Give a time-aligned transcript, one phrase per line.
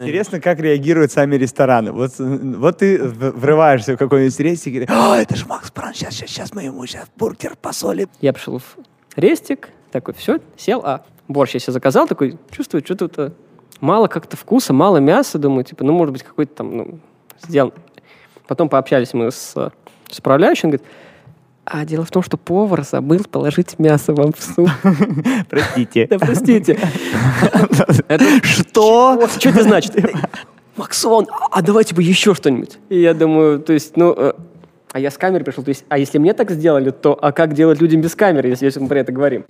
[0.00, 1.90] Интересно, как реагируют сами рестораны.
[1.90, 6.14] Вот, вот ты врываешься в какой-нибудь рейс и говоришь, о, это же Макс Бран, сейчас,
[6.14, 8.08] сейчас, сейчас мы ему сейчас бургер посолим.
[8.20, 8.76] Я пришел в
[9.16, 13.32] рестик, такой, все, сел, а борщ я себе заказал, такой, чувствую, что тут э,
[13.80, 17.00] мало как-то вкуса, мало мяса, думаю, типа, ну, может быть, какой-то там, ну,
[17.42, 17.72] сделан.
[18.46, 19.70] Потом пообщались мы с, э,
[20.08, 20.86] с управляющим, он говорит,
[21.70, 24.70] а дело в том, что повар забыл положить мясо вам в суп.
[25.50, 26.06] Простите.
[26.08, 26.78] Да простите.
[28.42, 29.28] Что?
[29.38, 29.94] Что это значит?
[30.76, 32.78] Максон, а давайте бы еще что-нибудь.
[32.88, 34.32] И я думаю, то есть, ну, э,
[34.92, 37.52] а я с камерой пришел, то есть, а если мне так сделали, то а как
[37.52, 39.44] делать людям без камеры, если, если мы про это говорим?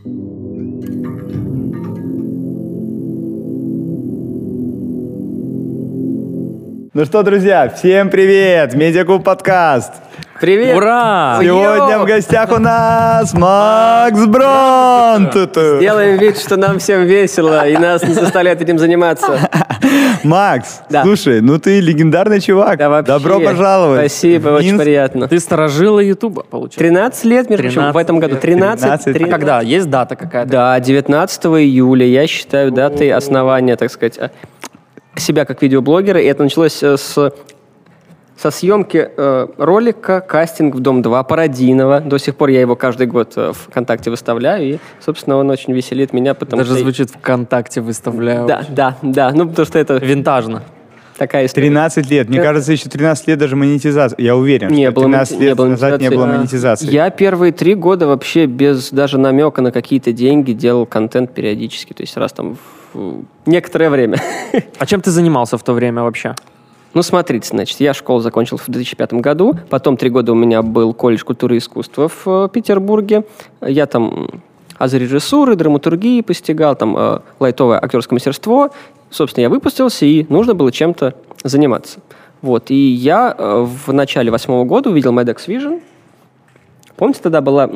[6.94, 8.74] Ну что, друзья, всем привет!
[8.74, 10.07] Медиакуб подкаст.
[10.40, 10.76] Привет!
[10.76, 11.38] Ура!
[11.42, 12.02] Сегодня Йоу!
[12.04, 15.30] в гостях у нас Макс Брон.
[15.30, 15.80] Ту-ту.
[15.80, 19.50] Делаем вид, что нам всем весело, и нас не заставляют этим заниматься.
[20.22, 21.02] Макс, Да.
[21.02, 22.78] слушай, ну ты легендарный чувак.
[22.78, 23.12] Да вообще.
[23.12, 23.98] Добро пожаловать.
[24.12, 24.84] Спасибо, в очень Минск.
[24.84, 25.26] приятно.
[25.28, 26.78] Ты сторожила Ютуба, получается.
[26.78, 28.32] 13 лет, между прочим, в 13 этом году.
[28.34, 28.40] лет.
[28.40, 29.04] 13, 13.
[29.14, 29.30] 13.
[29.30, 29.60] Когда?
[29.60, 30.50] Есть дата какая-то?
[30.50, 34.28] Да, 19 июля, я считаю, датой основания, так сказать, э,
[35.16, 36.20] себя как видеоблогера.
[36.20, 37.32] И это началось э, с
[38.40, 42.00] со съемки э, ролика «Кастинг в Дом-2» Пародинова.
[42.00, 45.72] До сих пор я его каждый год э, в ВКонтакте выставляю, и, собственно, он очень
[45.72, 46.80] веселит меня, потому Даже что...
[46.82, 48.46] звучит ВКонтакте выставляю.
[48.46, 49.32] Да, да, да.
[49.34, 50.62] Ну, потому что это Винтажно.
[51.16, 51.66] такая история.
[51.66, 52.28] 13 лет.
[52.28, 54.16] Мне Э, кажется, еще 13 лет даже монетизация.
[54.22, 56.36] Я уверен, Не что было 13 монети- лет не было назад не было монетизации.
[56.86, 56.94] монетизации.
[56.94, 62.02] Я первые три года вообще без даже намека на какие-то деньги делал контент периодически, то
[62.04, 62.56] есть раз там
[62.94, 64.18] в некоторое время.
[64.78, 66.36] А чем ты занимался в то время вообще?
[66.94, 70.94] Ну, смотрите, значит, я школу закончил в 2005 году, потом три года у меня был
[70.94, 73.24] колледж культуры и искусства в э, Петербурге.
[73.60, 74.28] Я там
[74.78, 78.70] азы режиссуры, драматургии постигал, там э, лайтовое актерское мастерство.
[79.10, 82.00] Собственно, я выпустился, и нужно было чем-то заниматься.
[82.40, 85.82] Вот, и я э, в начале восьмого года увидел Maddox Vision.
[86.96, 87.68] Помните, тогда была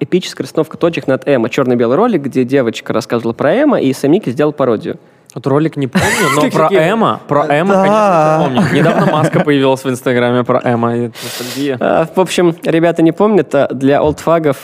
[0.00, 4.52] эпическая расстановка точек над Эмо, черно-белый ролик, где девочка рассказывала про Эмо, и Самики сделал
[4.52, 4.98] пародию.
[5.38, 6.68] Вот ролик не помню, но про?
[6.72, 7.82] Эма, про Эма, Да.
[7.84, 8.76] конечно, помню.
[8.76, 10.96] Недавно маска появилась в Инстаграме про Эма.
[10.96, 11.76] и ностальгия.
[11.80, 14.56] А, В общем, ребята не помнят, а для олдфагов,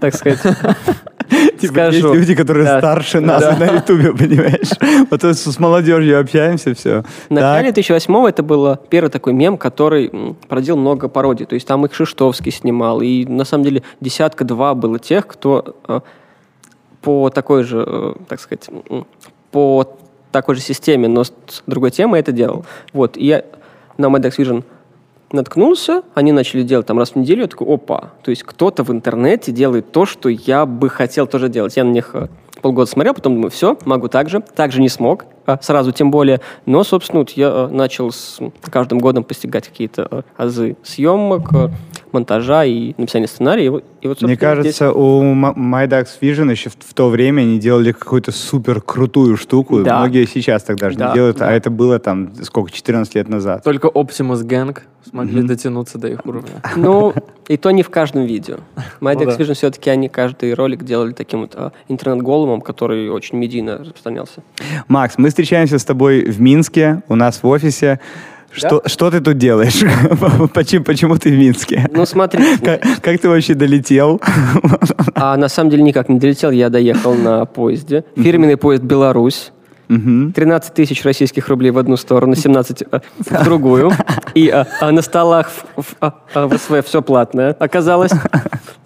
[0.00, 0.38] так сказать,
[1.60, 2.14] Типа, есть скажу.
[2.14, 2.78] люди, которые Да.
[2.78, 3.56] старше нас Да.
[3.56, 4.70] на Ютубе, понимаешь?
[5.10, 7.02] Вот с с молодежью общаемся, все.
[7.28, 11.46] В начале 2008 это был первый такой мем, который м, породил много пародий.
[11.46, 15.98] То есть там и Кшиштовский снимал, и на самом деле десятка-два было тех, кто э,
[17.00, 18.68] по такой же, э, так сказать,
[19.50, 19.96] по
[20.32, 21.32] такой же системе, но с
[21.66, 22.64] другой темой это делал.
[22.92, 23.44] Вот, и я
[23.98, 24.64] на Maddox Vision
[25.32, 28.90] наткнулся, они начали делать там раз в неделю, я такой, опа, то есть кто-то в
[28.90, 31.76] интернете делает то, что я бы хотел тоже делать.
[31.76, 32.28] Я на них э,
[32.60, 34.42] полгода смотрел, потом думаю, все, могу так же.
[34.54, 35.24] Так же не смог,
[35.60, 36.40] сразу тем более.
[36.66, 38.38] Но, собственно, вот я э, начал с
[38.70, 41.68] каждым годом постигать какие-то э, азы съемок, э,
[42.12, 43.66] монтажа и написания сценария.
[43.66, 46.76] И вот, и вот, Мне собственно, здесь- кажется, у М- My Ducks Vision еще в,
[46.78, 49.82] в то время они делали какую-то супер крутую штуку.
[49.82, 49.98] Да.
[50.00, 51.48] Многие сейчас так даже Да, не делают, да.
[51.48, 53.64] а это было там сколько, 14 лет назад.
[53.64, 56.50] Только Optimus Gang смогли дотянуться до их уровня.
[56.76, 57.12] Ну,
[57.48, 58.56] и то не в каждом видео.
[59.00, 59.36] My Ну да.
[59.36, 64.42] Vision все-таки они каждый ролик делали таким вот а, интернет-голумом, который очень медийно распространялся.
[64.88, 67.98] Макс, мы встречаемся с тобой в Минске, у нас в офисе.
[68.52, 69.80] Что, что ты тут делаешь?
[70.54, 71.88] почему, почему ты в Минске?
[71.90, 74.20] Ну, смотри, Как, как ты вообще долетел?
[75.14, 78.04] а на самом деле никак не долетел, я доехал на поезде.
[78.14, 79.52] Фирменный поезд «Беларусь».
[79.88, 80.32] Мгм.
[80.32, 83.90] 13 тысяч российских рублей в одну сторону, 17 э, в другую.
[84.34, 88.12] И а, а на столах в, в, а, в СВ все платное оказалось.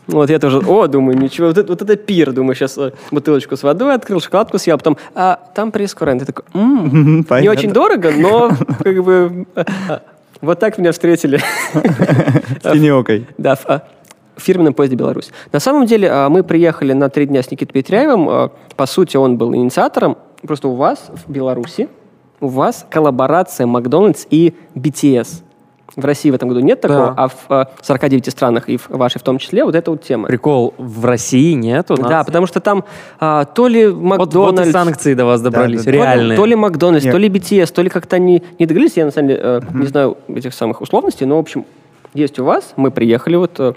[0.07, 2.79] Вот я тоже, о, думаю, ничего, вот это, вот это пир, думаю, сейчас
[3.11, 6.21] бутылочку с водой открыл, шоколадку съел, потом, а там пресс-курент.
[6.21, 8.51] Я такой, «М, Мгм, не очень дорого, но
[8.85, 10.03] как бы а, а,
[10.41, 11.41] вот так меня встретили.
[12.63, 13.27] С тенекой.
[13.37, 15.31] Да, в, в фирменном поезде «Беларусь».
[15.53, 18.29] На самом деле а, мы приехали на три дня с Никитой Петряевым.
[18.29, 20.19] А, По сути, он был инициатором.
[20.43, 21.89] Просто у вас в Беларуси,
[22.41, 25.43] у вас коллаборация Макдональдс и BTS.
[25.95, 27.15] В России в этом году нет такого, Да.
[27.17, 30.27] а в а, 49 странах и в вашей в том числе вот эта вот тема.
[30.29, 32.09] Прикол, в России нет у нас.
[32.09, 32.85] Да, потому что там
[33.21, 34.73] а, то ли Вот, вот и Макдональдс...
[34.73, 35.85] санкции до вас добрались, да, да.
[35.85, 36.37] То ли- реальные.
[36.37, 37.13] То ли Макдональдс, Нет.
[37.13, 38.97] то ли BTS, то ли как-то они не договорились.
[38.97, 41.65] Я, на самом деле, э, не знаю этих самых условностей, но, в общем,
[42.15, 42.73] есть у вас.
[42.77, 43.73] Мы приехали вот э,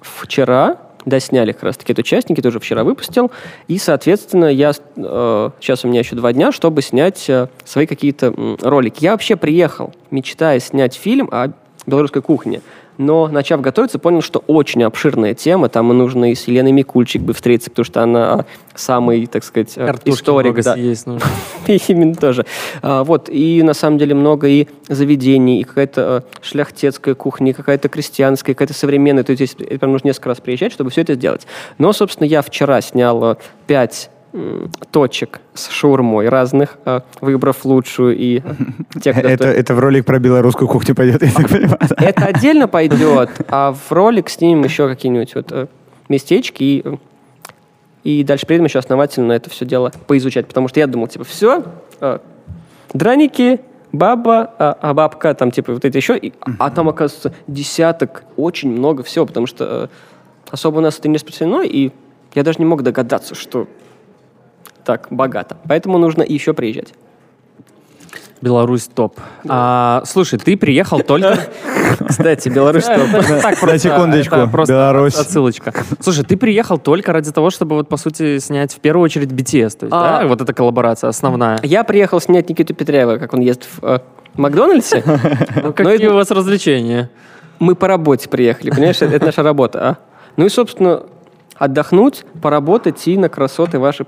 [0.00, 0.76] вчера,
[1.06, 3.30] досняли как раз-таки эту часть, Никита уже вчера выпустил.
[3.68, 8.26] И, соответственно, я, э, сейчас у меня еще два дня, чтобы снять э, свои какие-то
[8.26, 9.04] м, ролики.
[9.04, 11.52] Я вообще приехал, мечтая снять фильм о
[11.86, 12.60] белорусской кухни.
[12.98, 15.68] Но, начав готовиться, понял, что очень обширная тема.
[15.68, 18.44] Там нужно и с Еленой Микульчик бы встретиться, потому что она
[18.74, 20.62] самый, так сказать, э, Картошки историк.
[20.62, 20.74] да.
[20.74, 21.28] съесть нужно.
[21.88, 22.46] Именно тоже.
[22.82, 28.54] А, вот, и на самом деле много и заведений, и какая-то шляхтецкая кухня, какая-то крестьянская,
[28.54, 29.24] какая-то современная.
[29.24, 31.46] То есть здесь прям нужно несколько раз приезжать, чтобы все это сделать.
[31.78, 34.10] Но, собственно, я вчера снял пять
[34.90, 38.38] точек с шаурмой разных, э, выбрав лучшую и
[38.94, 41.78] э, те, кто Это, это в ролик про белорусскую кухню пойдет, я так понимаю.
[41.96, 45.66] Это отдельно пойдет, а в ролик снимем еще какие-нибудь вот э,
[46.08, 46.96] местечки и, э,
[48.04, 51.64] и дальше приедем еще основательно это все дело поизучать, потому что я думал, типа, все,
[52.92, 53.60] драники,
[53.92, 58.70] баба, а, а бабка, там, типа, вот это еще, и- а там, оказывается, десяток, очень
[58.70, 59.88] много всего, потому что э,
[60.50, 61.90] особо у нас это не распространено, и
[62.34, 63.66] я даже не мог догадаться, что
[64.86, 65.58] так богато.
[65.68, 66.94] Поэтому нужно еще приезжать.
[68.42, 69.18] Беларусь топ.
[69.48, 71.38] А, слушай, ты приехал только...
[72.08, 75.14] Кстати, Беларусь это так просто, секундочку, просто Беларусь.
[75.14, 75.72] отсылочка.
[76.00, 79.78] Слушай, ты приехал только ради того, чтобы вот по сути снять в первую очередь BTS,
[79.78, 80.20] то есть, А.
[80.20, 81.58] да, вот эта коллаборация основная.
[81.62, 83.98] Я приехал снять Никиту Петряева, как он ест в э,
[84.34, 85.02] Макдональдсе.
[85.56, 87.10] Ну, Но какие это- у вас развлечения?
[87.58, 89.80] Мы по работе приехали, понимаешь, это, это наша работа.
[89.88, 89.96] А?
[90.36, 91.04] Ну и, собственно,
[91.54, 94.04] отдохнуть, поработать и на красоты ваши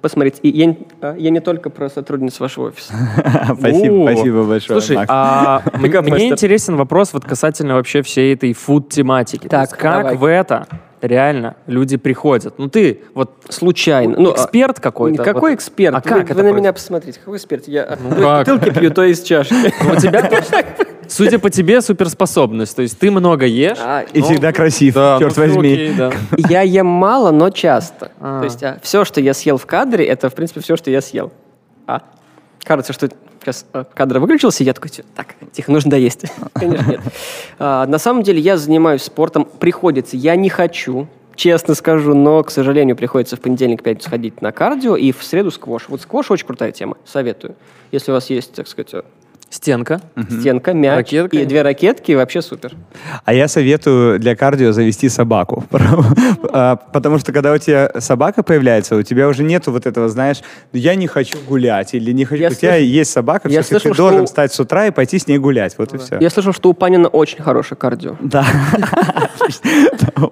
[0.00, 0.40] посмотреть.
[0.42, 2.92] И я, не- а, я не только про сотрудниц вашего офиса.
[3.58, 9.48] Спасибо, спасибо большое, Слушай, а мне интересен вопрос вот касательно вообще всей этой фуд-тематики.
[9.48, 10.66] Так, как в это
[11.00, 12.54] реально люди приходят?
[12.58, 14.16] Ну ты вот Случайно.
[14.18, 15.22] Ну, а- эксперт какой-то?
[15.24, 15.56] Какой Вот.
[15.58, 15.94] эксперт?
[15.94, 17.18] А вы, как вы это на меня посмотрите.
[17.18, 17.68] Какой эксперт?
[17.68, 18.48] Я Ну то как?
[18.48, 19.54] из бутылки пью, то из чашки.
[19.84, 20.28] Ну, у тебя,
[21.08, 22.76] судя по тебе, суперспособность.
[22.76, 23.78] То есть ты много ешь.
[23.80, 25.72] А, И всегда красив, Да, черт ну, возьми.
[25.72, 26.12] окей, да.
[26.36, 28.12] Я ем мало, но часто.
[28.20, 28.40] А.
[28.40, 31.32] То есть все, что я съел в кадре, это, в принципе, все, что я съел.
[31.86, 32.02] А
[32.62, 33.08] кажется, что
[33.42, 36.24] сейчас э, кадр выключился, я такой, «Тё, так, тихо, нужно доесть.
[36.52, 37.00] Конечно, нет.
[37.58, 42.50] А, На самом деле я занимаюсь спортом, приходится, я не хочу, честно скажу, но, к
[42.50, 45.88] сожалению, приходится в понедельник, пятницу ходить на кардио, и в среду сквош.
[45.88, 47.54] Вот сквош очень крутая тема, советую.
[47.92, 48.94] Если у вас есть, так сказать,
[49.50, 50.00] Стенка.
[50.30, 51.36] стенка, мяч Ракетка.
[51.38, 52.72] и две ракетки, вообще супер.
[53.24, 55.64] А я советую для кардио завести собаку.
[56.52, 60.38] А, Потому что когда у тебя собака появляется, у тебя уже нету вот этого, знаешь,
[60.72, 62.42] я не хочу гулять или не хочу.
[62.42, 64.90] Я У тебя есть собака, я всё-таки слышал, ты должен что- встать с утра и
[64.90, 65.76] пойти с ней гулять.
[65.78, 66.18] Вот и все.
[66.18, 68.16] Я слышал, что у Панина очень хорошее кардио.
[68.20, 68.44] Да.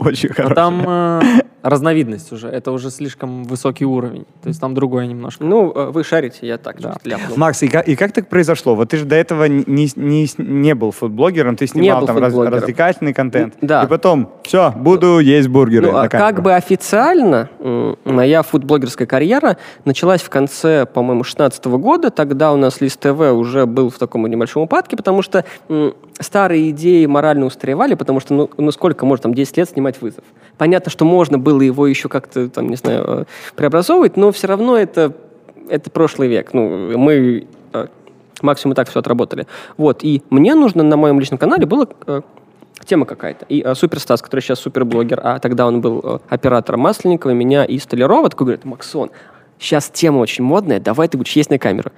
[0.00, 0.54] Очень Но хорошо.
[0.54, 1.20] там э,
[1.62, 2.48] разновидность уже.
[2.48, 4.26] Это уже слишком высокий уровень.
[4.42, 5.44] То есть там другое немножко.
[5.44, 7.36] Ну, э, вы шарите, я так ляпнул.
[7.36, 8.74] Макс, и как, и как так произошло?
[8.74, 13.12] Вот ты же до этого не, не, не был фудблогером, ты снимал там раз- развлекательный
[13.12, 13.54] контент.
[13.60, 13.82] Да.
[13.82, 15.90] И потом, все, буду есть бургеры.
[15.90, 17.48] Ну, а как бы официально
[18.04, 22.10] моя фудблогерская карьера началась в конце, по-моему, 16 года.
[22.10, 25.44] Тогда у нас Лист ТВ уже был в таком небольшом упадке, потому что
[26.20, 30.24] старые идеи морально устаревали, потому что, ну, ну сколько можно там 10 лет снимать вызов?
[30.56, 33.24] Понятно, что можно было его еще как-то, там, не знаю, э,
[33.56, 35.12] преобразовывать, но все равно это,
[35.68, 36.52] это прошлый век.
[36.52, 37.46] Ну, мы
[38.42, 39.46] максимум так все отработали.
[39.76, 42.20] Вот, и мне нужно на моем личном канале было э,
[42.84, 43.44] тема какая-то.
[43.48, 47.64] И э, Супер Стас, который сейчас суперблогер, а тогда он был э, оператором Масленникова, меня
[47.64, 49.10] и Столярова, такой говорит, Максон,
[49.60, 51.90] сейчас тема очень модная, давай ты будешь есть на камеру.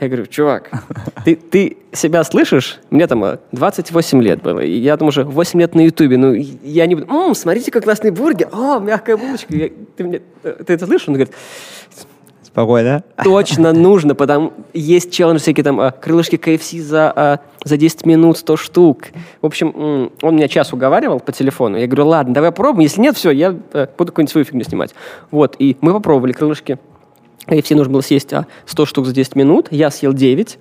[0.00, 0.70] Я говорю, чувак,
[1.24, 2.80] ты, ты себя слышишь?
[2.90, 6.32] Мне там э, 28 лет было, и я там уже 8 лет на Ютубе, ну,
[6.34, 9.54] я не буду, «М, смотрите, как классный бургер, о, мягкая булочка.
[9.54, 11.08] Я- ты, мне- э, ты это слышишь?
[11.08, 11.32] Он говорит,
[12.56, 13.04] Спокойно.
[13.22, 18.38] точно нужно, потому есть челлендж всякие там а, крылышки KFC за, а, за 10 минут
[18.38, 19.08] 100 штук.
[19.42, 21.76] В общем, он меня час уговаривал по телефону.
[21.76, 22.84] Я говорю, ладно, давай попробуем.
[22.84, 24.94] Если нет, все, я э, буду какую-нибудь свою фигню снимать.
[25.30, 26.78] Вот, и мы попробовали крылышки.
[27.46, 29.68] KFC нужно было съесть а, 100 штук за 10 минут.
[29.70, 30.58] Я съел 9.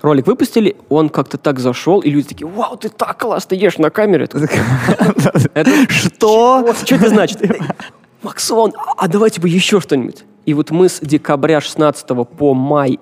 [0.00, 3.90] Ролик выпустили, он как-то так зашел, и люди такие, вау, ты так классно ешь на
[3.90, 4.28] такой,
[5.88, 6.72] Что?
[6.84, 7.40] что это значит?
[8.22, 10.24] Максон, а давайте бы еще что-нибудь.
[10.46, 12.06] И вот мы с декабря 16
[12.36, 12.98] по май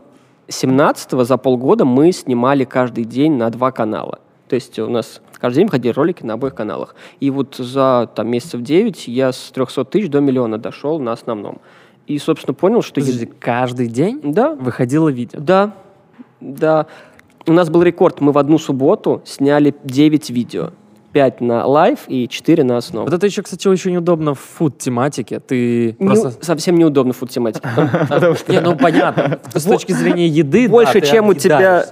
[0.48, 4.18] 17 за полгода мы снимали каждый день на два канала.
[4.48, 6.94] То есть у нас каждый день выходили ролики на обоих каналах.
[7.20, 11.60] И вот за там, месяцев 9 я с 300 тысяч до миллиона дошел на основном.
[12.08, 13.00] И, собственно, понял, что...
[13.00, 15.38] я- Подожди, каждый день Да, выходило видео.
[15.40, 15.72] да,
[16.40, 16.86] да.
[17.46, 18.20] У нас был рекорд.
[18.20, 20.70] Мы в одну субботу сняли 9 видео.
[21.12, 23.06] 5 на live и 4 на основу.
[23.06, 25.40] Вот это еще, кстати, очень удобно в фуд-тематике.
[25.40, 26.32] Ты Не- просто...
[26.44, 27.68] совсем неудобно фуд-тематика.
[28.48, 29.40] Не, ну понятно.
[29.54, 31.84] С точки зрения еды, Больше, ты чем у тебя...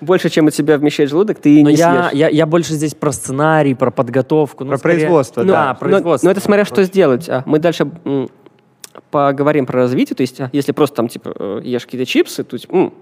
[0.00, 2.18] Больше, чем у тебя вмещает желудок, ты Но не я, съешь.
[2.18, 4.64] я, я больше здесь про сценарий, про подготовку.
[4.64, 5.52] ну, Про скорее- производство, Ну, да.
[5.52, 6.26] Да, но- производство.
[6.26, 7.28] Но, это смотря что сделать.
[7.28, 8.28] А, Мы дальше м,
[9.10, 10.16] поговорим про развитие.
[10.16, 12.92] То есть, а, если просто там, типа, э, ешь какие-то чипсы, то есть, м,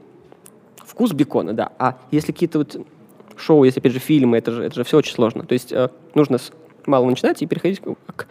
[0.85, 1.71] вкус бекона, да.
[1.79, 2.76] А если какие-то вот
[3.40, 5.44] шоу, есть, опять же, фильмы, это же, это же все очень сложно.
[5.44, 6.50] То есть э, нужно с
[6.86, 8.26] малого начинать и переходить к- к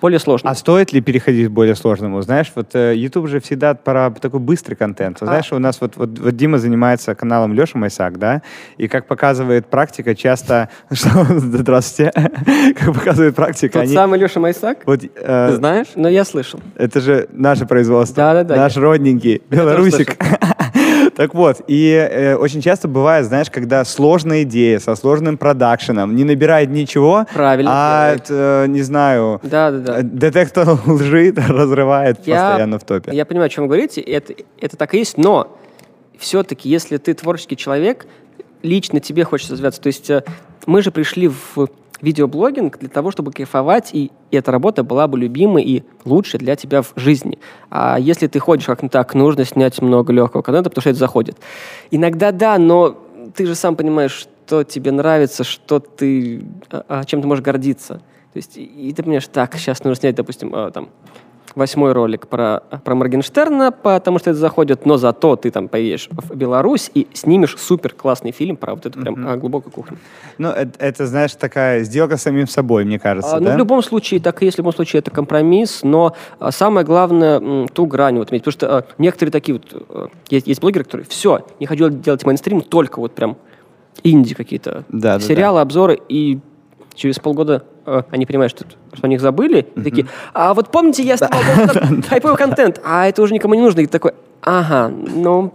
[0.00, 0.50] более сложному.
[0.50, 2.22] А стоит ли переходить к более сложному?
[2.22, 5.20] Знаешь, вот э, YouTube же всегда про такой быстрый контент.
[5.20, 8.40] Вот Знаешь, у нас вот, вот, вот Дима занимается каналом Леша Майсак, да,
[8.78, 10.70] и как показывает практика, часто...
[10.90, 11.24] Что?
[11.38, 12.12] Здравствуйте.
[12.78, 13.92] Как показывает практика, Тот они...
[13.94, 14.78] самый Леша Майсак?
[14.86, 15.88] Вот, э, Ты знаешь?
[15.96, 16.60] Но я слышал.
[16.76, 18.16] Это же наше производство.
[18.16, 20.16] Да-да-да, Наш я- родненький, белорусик.
[21.20, 26.24] Так вот, и э, очень часто бывает, знаешь, когда сложная идея со сложным продакшеном не
[26.24, 29.98] набирает ничего, Правильно а, это, не знаю, Да-да-да.
[29.98, 33.12] э, детектор лжи разрывает Я- постоянно в топе.
[33.14, 35.58] Я понимаю, о чем вы говорите, это, это так и есть, но
[36.16, 38.06] все-таки, если ты творческий человек,
[38.62, 39.82] лично тебе хочется развиваться.
[39.82, 40.24] То есть э,
[40.64, 41.68] мы же пришли в
[42.02, 46.82] видеоблогинг для того, чтобы кайфовать, и эта работа была бы любимой и лучшей для тебя
[46.82, 47.38] в жизни.
[47.70, 51.36] А если ты ходишь как-то так, нужно снять много легкого контента, потому что это заходит.
[51.90, 52.96] Иногда да, но
[53.34, 58.02] ты же сам понимаешь, что тебе нравится, что ты, а- а чем ты можешь гордиться.
[58.32, 60.88] То есть, и, и ты понимаешь, так, сейчас нужно снять, допустим, а, там,
[61.54, 66.34] восьмой ролик про, про Моргенштерна, потому что это заходит, но зато ты там поедешь в
[66.36, 69.98] Беларусь и снимешь супер классный фильм про вот эту прям а, глубокую кухню.
[70.38, 73.54] Ну, это, это, знаешь, такая сделка с самим собой, мне кажется, А, ну, да?
[73.54, 77.66] в любом случае, так и есть, в любом случае, это компромисс, но а, самое главное,
[77.68, 81.06] ту грань вот иметь, потому что а, некоторые такие вот, а, есть, есть блогеры, которые,
[81.08, 83.36] все, не хочу делать мейнстрим, только вот прям
[84.02, 86.40] инди какие-то, Да, да, сериалы, обзоры, и
[86.94, 91.02] через полгода э, они понимают, что, что о них забыли, и такие, а вот помните,
[91.02, 95.52] я снимал хайповый контент, а это уже никому не нужно, и такой, ага, ну,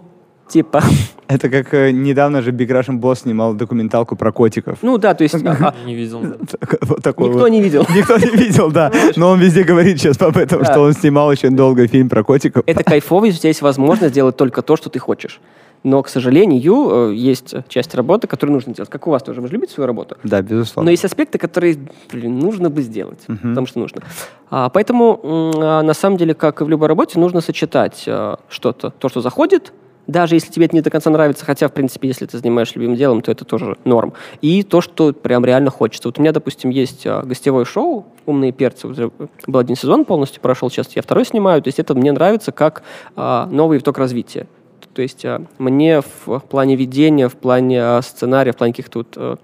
[0.47, 0.81] типа,
[1.27, 4.77] Это как э, недавно же Big Russian Boss снимал документалку про котиков.
[4.81, 5.35] ну да, то есть
[5.85, 6.21] Не видел.
[6.21, 7.85] Никто не видел.
[7.95, 8.91] Никто не видел, да.
[9.15, 12.63] Но он везде говорит сейчас об этом, что он снимал очень долго фильм про котиков.
[12.67, 15.39] Это кайфово, если у тебя есть возможность сделать только то, что ты хочешь.
[15.85, 18.89] Но, к сожалению, э, есть часть работы, которую нужно делать.
[18.89, 19.39] Как у вас тоже.
[19.39, 20.17] Вы же любите свою работу?
[20.23, 20.89] Да, Но безусловно.
[20.89, 21.77] есть аспекты, которые,
[22.11, 24.01] блин, нужно бы сделать, потому что нужно.
[24.49, 28.89] А, поэтому, а, на самом деле, как и в любой работе, нужно сочетать э, что-то,
[28.89, 29.73] то, что заходит,
[30.07, 32.97] даже если тебе это не до конца нравится, хотя, в принципе, если ты занимаешься любимым
[32.97, 34.13] делом, то это тоже норм.
[34.41, 36.07] И то, что прям реально хочется.
[36.07, 38.87] Вот у меня, допустим, есть а, гостевое шоу «Умные перцы».
[38.87, 41.61] Был один сезон полностью прошел, сейчас я второй снимаю.
[41.61, 42.81] То есть это мне нравится как
[43.15, 44.47] а, новый виток развития.
[44.95, 49.13] То есть а, мне в плане ведения, в плане а, сценария, в плане каких-то вот,
[49.17, 49.35] э,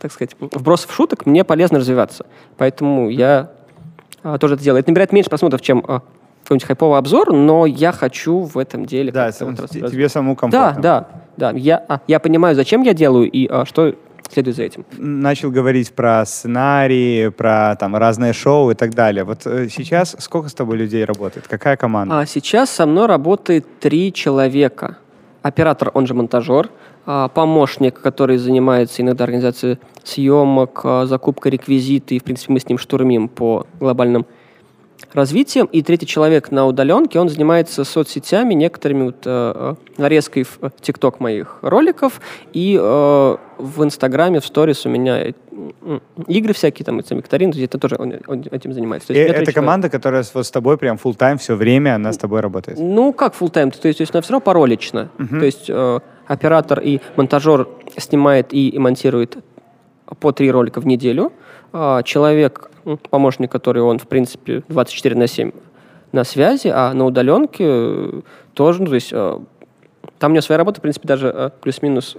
[0.00, 2.26] так сказать, вбросов шуток, мне полезно развиваться.
[2.56, 3.52] Поэтому я
[4.24, 4.80] а, тоже это делаю.
[4.80, 6.02] Это набирает меньше просмотров, чем а,
[6.42, 10.40] какой-нибудь хайповый обзор, но я хочу в этом деле Да, сам- вот тебе самому Да,
[10.40, 10.82] комфортно.
[10.82, 11.50] да, да.
[11.52, 13.94] Я, а, я понимаю, зачем я делаю и а, что
[14.32, 14.84] следует за этим.
[14.96, 19.24] Начал говорить про сценарии, про там разные шоу и так далее.
[19.24, 21.48] Вот э, сейчас сколько с тобой людей работает?
[21.48, 22.20] Какая команда?
[22.20, 24.98] А сейчас со мной работает три человека.
[25.42, 26.68] Оператор, он же монтажер,
[27.10, 32.68] а, помощник, который занимается иногда организацией съемок, а, закупкой реквизита, и, в принципе, мы с
[32.68, 34.26] ним штурмим по глобальным
[35.12, 35.66] развитием.
[35.66, 40.70] И третий человек на удаленке, он занимается соцсетями, некоторыми вот, э, э, нарезкой в э,
[40.80, 42.20] ТикТок моих роликов,
[42.52, 45.32] и э, в Инстаграме, в сторис у меня э,
[46.26, 49.12] игры всякие, там, это викторины, то есть это тоже он, он этим занимается.
[49.12, 52.12] Есть три это команда, которая с- вот с тобой прям full тайм все время, она
[52.12, 52.78] с тобой работает.
[52.78, 53.70] Ну, как full time?
[53.80, 55.08] То есть, то есть она все равно поролично.
[55.16, 59.38] То есть э, оператор и монтажер снимает и, и монтирует
[60.20, 61.32] по три ролика в неделю.
[61.72, 65.52] А человек, м, помощник, который он, в принципе, 24 на 7
[66.12, 68.20] на связи, а на удаленке э,
[68.54, 69.38] тоже, ну, то есть э,
[70.18, 72.16] там у него своя работа, в принципе, даже э, плюс-минус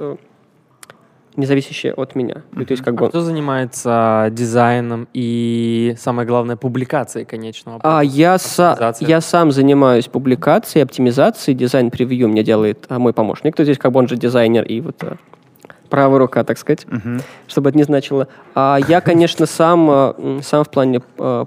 [1.35, 2.43] не зависящая от меня.
[2.51, 7.79] Ну, То есть, как бы А кто занимается дизайном и, самое главное, публикацией конечного?
[7.81, 8.75] А я, са-
[9.07, 13.55] я сам занимаюсь публикацией, оптимизацией, дизайн-превью мне делает а, мой помощник.
[13.55, 15.01] То есть как бы он же дизайнер и вот
[15.89, 17.21] правая рука, так сказать, Мгм.
[17.47, 18.27] чтобы это не значило.
[18.55, 21.45] А я, конечно, сам, м, сам в плане а,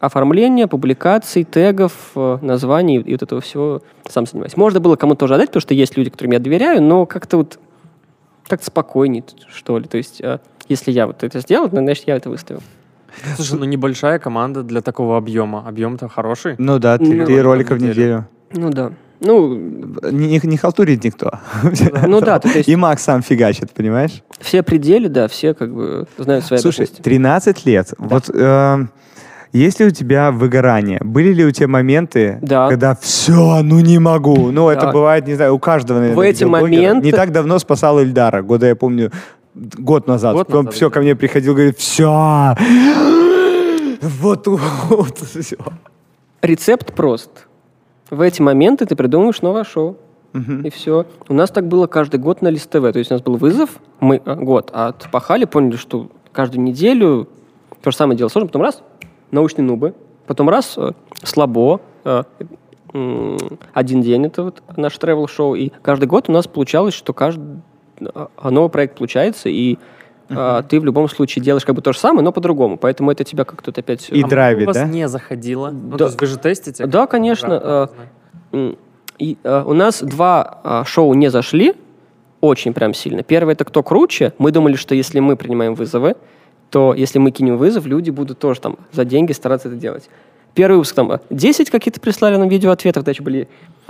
[0.00, 4.56] оформления, публикаций, тегов, а, названий и вот этого всего сам занимаюсь.
[4.56, 7.58] Можно было кому-то тоже отдать, потому что есть люди, которым я доверяю, но как-то вот
[8.46, 9.86] как-то спокойней, что ли.
[9.86, 10.20] То есть
[10.68, 12.60] если я вот это сделал, значит, я это выставил.
[13.36, 15.64] Слушай, ну небольшая команда для такого объема.
[15.66, 16.56] Объем-то хороший.
[16.58, 18.26] Ну да, три, Ну, ролика в неделю.
[18.52, 18.92] Ну да.
[19.24, 19.54] Ну,
[20.10, 21.30] Не, не- халтурит никто.
[22.06, 24.22] Ну да, то есть- И Макс сам фигачит, понимаешь?
[24.40, 27.02] все пределы, да, все как бы знают свои Слушай, обязанности.
[27.02, 27.94] 13 лет.
[27.98, 28.86] Вот э,
[29.52, 31.00] есть ли у тебя выгорание?
[31.02, 32.68] Были ли у тебя моменты, Да.
[32.68, 34.50] когда все, ну не могу?
[34.50, 34.92] Ну, это Да.
[34.92, 38.42] бывает, не знаю, у каждого, наверное, В эти моменты- Не так давно спасал Ильдара.
[38.42, 39.10] Года, я помню,
[39.54, 40.34] год назад.
[40.34, 40.94] Год Он назад, все да.
[40.94, 42.54] ко мне приходил, говорит, все.
[44.02, 45.56] Вот, вот, все.
[46.42, 47.46] Рецепт прост.
[48.14, 49.96] В эти моменты ты придумываешь новое шоу.
[50.64, 51.06] и все.
[51.28, 52.92] У нас так было каждый год на Лист ТВ.
[52.92, 57.28] То есть у нас был вызов, мы а, год отпахали, поняли, что каждую неделю
[57.82, 58.82] то же самое дело сложно, потом раз,
[59.30, 59.94] научные нубы,
[60.26, 60.92] потом раз, э,
[61.22, 62.22] слабо, э,
[63.72, 67.62] один день это вот наше travel-шоу, и каждый год у нас получалось, что каждый
[68.14, 69.78] а, новый проект получается, и
[70.30, 72.76] а, ты в любом случае делаешь как бы то же самое, но по-другому.
[72.76, 74.08] Поэтому это тебя как-то опять...
[74.10, 74.84] И А драйвит, у вас да?
[74.84, 75.70] не заходило?
[75.70, 75.98] Ну, Да.
[75.98, 76.86] то есть вы же тестите?
[76.86, 77.88] Да, конечно.
[78.52, 78.74] Э,
[79.18, 81.74] и, э, у нас два а, шоу не зашли
[82.40, 83.22] очень прям сильно.
[83.22, 84.32] Первое это кто круче.
[84.38, 86.16] Мы думали, что если мы принимаем вызовы,
[86.70, 90.10] то если мы кинем вызов, люди будут тоже там за деньги стараться это делать.
[90.54, 93.48] Первый выпуск там э, 10 какие-то прислали нам видеоответов, дальше были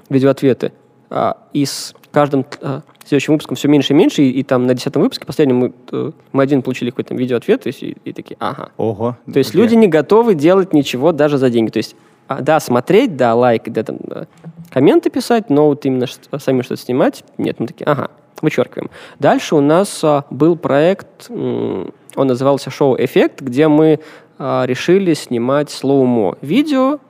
[0.09, 0.73] видеоответы.
[1.11, 4.75] А, и с каждым а, следующим выпуском все меньше и меньше, и, и там на
[4.75, 8.37] 10 выпуске последнем мы, э, мы один получили какой-то видеоответ, то есть, и, и такие,
[8.41, 9.17] ага, Ого.
[9.31, 9.61] то есть Окей.
[9.61, 11.71] люди не готовы делать ничего даже за деньги.
[11.71, 11.97] То есть,
[12.29, 14.27] а, да, смотреть, да, лайк, да, там, да,
[14.71, 18.91] комменты писать, но вот именно ш- сами что-то снимать, нет, мы такие, ага, вычеркиваем.
[19.19, 24.01] Дальше у нас а, был проект, м, он назывался «Шоу Эффект», где мы
[24.39, 27.01] а, решили снимать слоумо видео,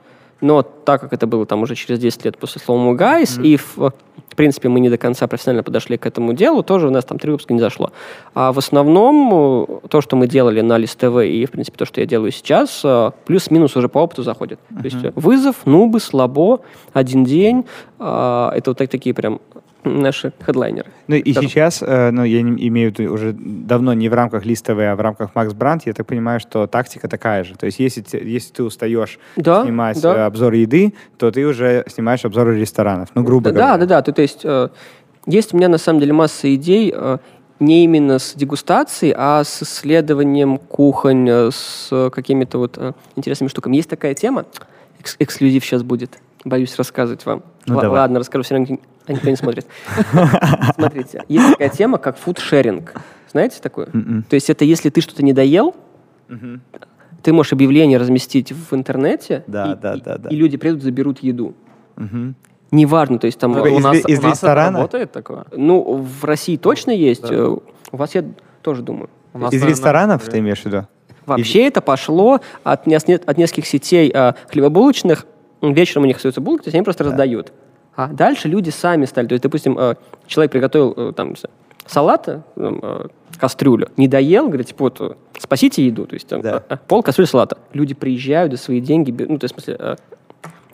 [0.41, 3.93] но так как это было там уже через 10 лет после слоумо Guys, и в,
[4.35, 7.17] в принципе мы не до конца профессионально подошли к этому делу, тоже у нас там
[7.17, 7.93] три выпуска не зашло.
[8.33, 9.29] А в основном
[9.63, 12.33] э, то, что мы делали на Лист ТВ и, в принципе, то, что я делаю
[12.33, 14.59] сейчас, э, плюс-минус уже по опыту заходит.
[14.67, 16.59] То есть э, вызов, нубы, слабо,
[16.91, 17.63] один день,
[17.97, 19.39] это вот так- такие прям
[20.01, 20.89] наши хедлайнеры.
[21.07, 21.41] Ну и Да.
[21.41, 24.95] сейчас, э, ну я не- имею в виду уже давно не в рамках листовой, а
[24.95, 27.55] в рамках Макс Бранд, я так понимаю, что тактика такая же.
[27.55, 30.15] То есть если, если ты устаешь Да, снимать да.
[30.15, 33.09] э, обзор еды, то ты уже снимаешь обзоры ресторанов.
[33.15, 33.77] Ну, грубо Да, говоря.
[33.77, 34.01] да, да.
[34.01, 34.69] То, то есть э,
[35.27, 37.17] есть у меня на самом деле масса идей э,
[37.59, 42.77] не именно с дегустацией, а с исследованием кухонь, с какими-то вот
[43.15, 43.77] интересными штуками.
[43.77, 44.45] Есть такая тема,
[44.99, 47.43] экс- эксклюзив сейчас будет, боюсь рассказывать вам.
[47.65, 47.99] Ну, Ла- давай.
[48.01, 49.65] Ладно, расскажу, все равно никто- никто не смотрит.
[50.75, 52.93] Смотрите, есть такая тема, как фудшеринг.
[53.31, 53.89] Знаете такую?
[53.91, 54.23] Мгм.
[54.23, 55.75] То есть это если ты что-то не доел,
[57.21, 60.29] ты можешь объявление разместить в интернете, Да, и, да, и- да, да.
[60.29, 61.55] и люди придут, заберут еду.
[61.95, 62.35] Мгм.
[62.71, 63.51] Неважно, то есть там...
[63.53, 64.77] Ну, у из нас, из у нас это ресторана?
[64.79, 65.45] работает такое?
[65.55, 67.21] Ну, в России точно есть.
[67.21, 67.29] Да.
[67.33, 67.57] э,
[67.91, 68.25] У вас, я
[68.61, 69.09] тоже думаю.
[69.33, 70.87] У нас, Из наверное, ресторанов э, ты имеешь в виду?
[71.25, 75.25] Вообще это пошло от нескольких сетей э, хлебобулочных.
[75.73, 77.51] Вечером у них остаются булки, то есть они просто раздают.
[77.95, 79.27] А дальше люди сами стали.
[79.27, 79.95] То есть, допустим, э,
[80.27, 81.33] человек приготовил э, там,
[81.85, 83.07] салата, э,
[83.39, 86.05] кастрюлю, не доел, говорит, типа, вот, спасите еду.
[86.05, 86.59] То есть там, Да.
[86.87, 87.57] пол кастрюли салата.
[87.73, 89.97] Люди приезжают за свои деньги, ну, то есть, в смысле,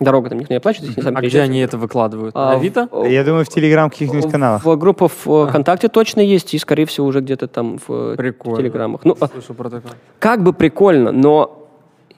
[0.00, 1.50] дорога там никто не оплачивает, то есть они сами А где приезжают.
[1.50, 2.34] они это выкладывают?
[2.34, 2.88] А, в- Авито?
[2.90, 4.64] в- Я думаю, в Телеграм каких-нибудь каналах.
[4.64, 8.58] В группах в ВКонтакте точно есть, и, скорее всего, уже где-то там в, Прикольно.
[8.58, 9.04] телеграммах.
[9.04, 9.92] Ну, а, Слышу про такое.
[10.18, 11.68] как бы прикольно, но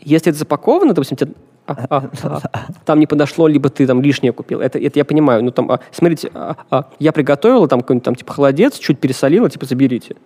[0.00, 1.32] если это запаковано, допустим, тебе,
[1.66, 5.42] а, а, а, там не подошло, либо ты там лишнее купил, это, это я понимаю.
[5.42, 9.48] Ну, там, а, смотрите, а, а, я приготовила там какой-нибудь там, типа, холодец, чуть пересолила,
[9.48, 10.16] типа, заберите.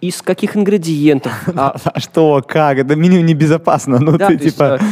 [0.00, 1.32] Из каких ингредиентов?
[1.54, 2.78] А, что, как?
[2.78, 3.98] Это меню небезопасно.
[4.00, 4.78] Ну, да, ты есть, типа...
[4.80, 4.84] э,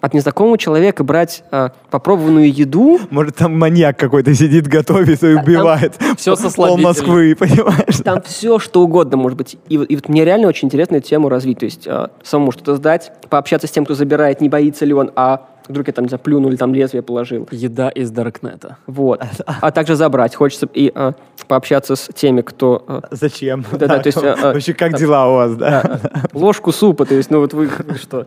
[0.00, 5.94] от незнакомого человека брать а, попробованную еду, Может, там маньяк какой-то сидит, готовит и убивает.
[6.18, 6.76] всё со пол.
[6.78, 7.96] Москвы, понимаешь?
[8.04, 9.56] Там все, что угодно может быть.
[9.68, 11.58] И, вот- и вот мне реально очень интересно эту тему развить.
[11.60, 15.10] То есть э, самому что-то сдать, пообщаться с тем, кто забирает, не боится ли он,
[15.16, 17.48] а вдруг я там, не знаю, плюнул или там лезвие положил.
[17.50, 18.76] Еда из Даркнета.
[18.86, 19.22] Вот.
[19.60, 20.34] А также забрать.
[20.34, 21.12] Хочется и э,
[21.48, 23.64] пообщаться с теми, кто э, Зачем?
[23.72, 26.00] Да-да, то есть, э, э, Вообще, как дела у вас, да?
[26.34, 28.26] ложку супа, то есть, ну вот вы, вы что.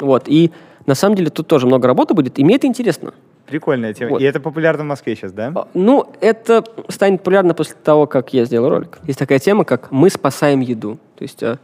[0.00, 0.24] Вот.
[0.26, 0.50] И
[0.86, 3.14] на самом деле тут тоже много работы будет, и мне это интересно.
[3.46, 4.12] Прикольная тема.
[4.12, 4.22] Вот.
[4.22, 5.52] И это популярно в Москве сейчас, да?
[5.54, 8.98] А, Ну, это станет популярно после того, как я сделал ролик.
[9.06, 10.98] Есть такая тема, как «Мы спасаем еду».
[11.16, 11.58] То есть э,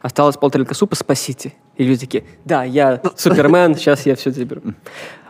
[0.00, 1.54] осталось полтора супа, спасите.
[1.76, 4.62] И люди такие, да, я Супермен, сейчас я все заберу.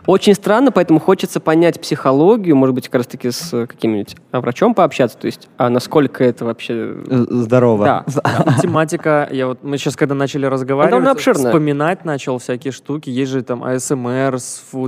[0.05, 4.73] Очень странно, поэтому хочется понять психологию, может быть, как раз-таки с э, каким-нибудь а, врачом
[4.73, 6.97] пообщаться, то есть, а насколько это вообще...
[7.07, 7.85] Здорово.
[7.85, 13.09] Да, А тематика, я вот, мы сейчас, когда начали разговаривать, вспоминать начал всякие штуки.
[13.09, 14.37] Есть же там АСМР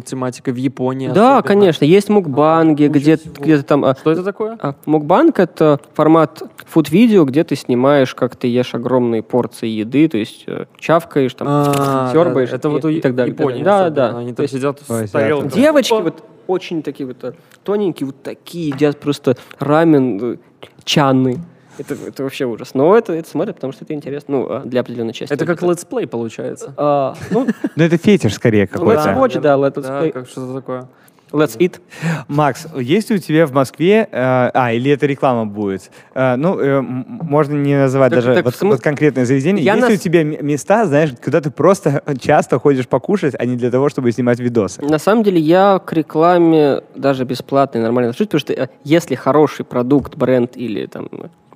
[0.05, 1.07] тематикой в Японии.
[1.07, 1.43] да, особенно.
[1.43, 3.33] конечно, есть мукбанги, где, всего.
[3.39, 3.85] где-то там...
[3.85, 4.57] а, Что это такое?
[4.61, 10.17] А, Мукбанг— это формат фуд-видео, где ты снимаешь, как ты ешь огромные порции еды, то
[10.17, 13.33] есть э, чавкаешь, там, А, сербаешь Это вот у и так далее.
[13.33, 14.17] Японии Да, да.
[14.17, 19.35] Они там сидят да, Девочки вот очень такие вот э, тоненькие, вот такие едят просто
[19.59, 20.37] рамен, э,
[20.83, 21.39] чаны.
[21.77, 22.73] Это, это вообще ужас.
[22.73, 24.37] Но это, это смотрят, потому что это интересно.
[24.37, 25.33] Ну, а, для определенной части.
[25.33, 26.73] Это как летсплей получается.
[26.77, 29.09] А, ну, Ну, это фетиш скорее let's какой-то.
[29.09, 30.11] watch, да, play.
[30.11, 30.87] как что-то такое.
[31.31, 31.79] Let's eat.
[32.27, 35.91] Макс, есть ли у тебя в Москве, э, а, или это реклама будет?
[36.13, 39.63] Э, ну, э, можно не называть Так- даже так вот, смы- вот конкретное заведение.
[39.63, 43.45] Я есть нас- ли у тебя места, знаешь, куда ты просто часто ходишь покушать, а
[43.45, 44.81] не для того, чтобы снимать видосы?
[44.83, 49.65] На самом деле я к рекламе даже бесплатной нормально отношусь, потому что э, если хороший
[49.65, 51.09] продукт, бренд или там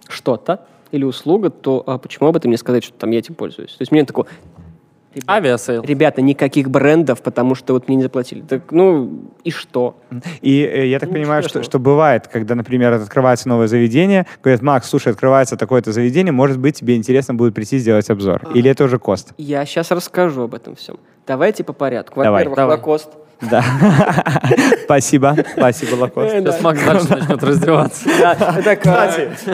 [0.10, 3.74] что-то, или услуга, то а почему об этом не сказать, что там я этим пользуюсь?
[3.74, 4.04] То есть мне
[5.28, 5.82] Авиасейл.
[5.84, 8.42] ребята, никаких брендов, потому что вот мне не заплатили.
[8.42, 9.98] Так, ну, и что?
[10.42, 14.26] И э, я так Ну, понимаю, что что, что бывает, когда, например, открывается новое заведение,
[14.44, 18.42] говорят, Макс, слушай, открывается такое-то заведение, может быть, тебе интересно будет прийти сделать обзор.
[18.46, 18.58] А.
[18.58, 19.34] Или это уже cost?
[19.38, 20.98] Я сейчас расскажу об этом всем.
[21.26, 22.22] Давайте по порядку.
[22.22, 22.40] Давай.
[22.44, 22.78] Во-первых, Давай.
[22.78, 23.10] Lacoste.
[23.42, 23.64] Да.
[24.84, 25.36] Спасибо.
[25.54, 26.34] Спасибо, Lacoste.
[26.34, 26.40] Э.
[26.42, 28.10] Сейчас Макс дальше начнет раздеваться.
[28.64, 28.84] Так,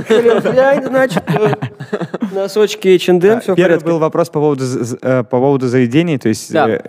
[0.09, 1.53] блин, я, значит, э,
[2.33, 4.63] носочки H&M, все Первый был вопрос по поводу,
[5.01, 6.51] э, по поводу заведений, то есть...
[6.51, 6.67] Да.
[6.67, 6.79] э,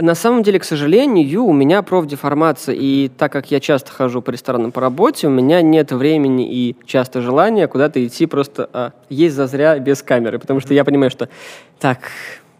[0.00, 4.30] На самом деле, к сожалению, у меня профдеформация, и так как я часто хожу по
[4.30, 9.36] ресторанам по работе, у меня нет времени и часто желания куда-то идти просто а, есть
[9.36, 11.28] зазря без камеры, потому что я понимаю, что
[11.78, 11.98] так,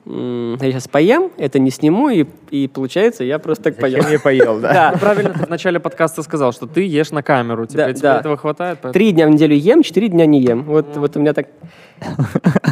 [0.06, 4.00] я сейчас поем, это не сниму, и, и получается, я просто так поем.
[4.02, 4.72] Я не поел, да.
[4.72, 4.90] Да.
[4.94, 7.66] Ну, правильно ты в начале подкаста сказал, что ты ешь на камеру.
[7.66, 8.18] Тебе, Да, тебе да.
[8.20, 8.78] этого хватает?
[8.80, 10.62] поэтому- Три дня в неделю ем, четыре дня не ем.
[10.64, 11.48] Вот, вот у меня так,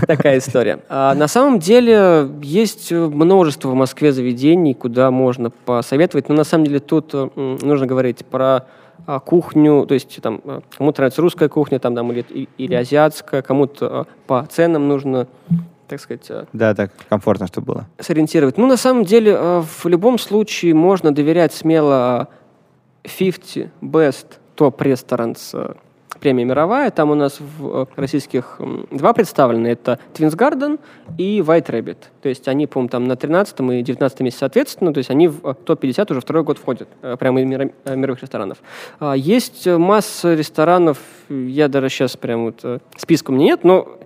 [0.07, 0.81] такая история.
[0.89, 6.29] А на самом деле есть э, множество в Москве заведений, куда можно посоветовать.
[6.29, 8.67] Но на самом деле тут э, м, нужно говорить про
[9.07, 13.43] а, кухню, то есть там э, кому-то нравится русская кухня, там, там или, или азиатская,
[13.43, 15.29] кому-то по ценам нужно,
[15.89, 17.87] так сказать, э, Да, так комфортно, чтобы было.
[17.99, 18.59] сориентировать.
[18.59, 22.29] Ну, на самом деле, э, в любом случае можно доверять смело
[23.05, 25.75] э, 50 Best Top Restaurants э,
[26.21, 26.91] премия мировая.
[26.91, 29.69] Там у нас в э, российских два представлены.
[29.69, 30.81] Это Twins Garden
[31.17, 31.97] и White Rabbit.
[32.23, 34.93] То есть они, по-моему, там на 13 и 19 месте соответственно.
[34.93, 37.51] То есть они в э, топ-50 уже второй год входят, э, прямо из
[37.85, 38.59] э, мировых ресторанов.
[38.99, 40.99] А, Есть э, масса ресторанов,
[41.29, 43.98] я даже сейчас прям вот э, списка у меня нет, но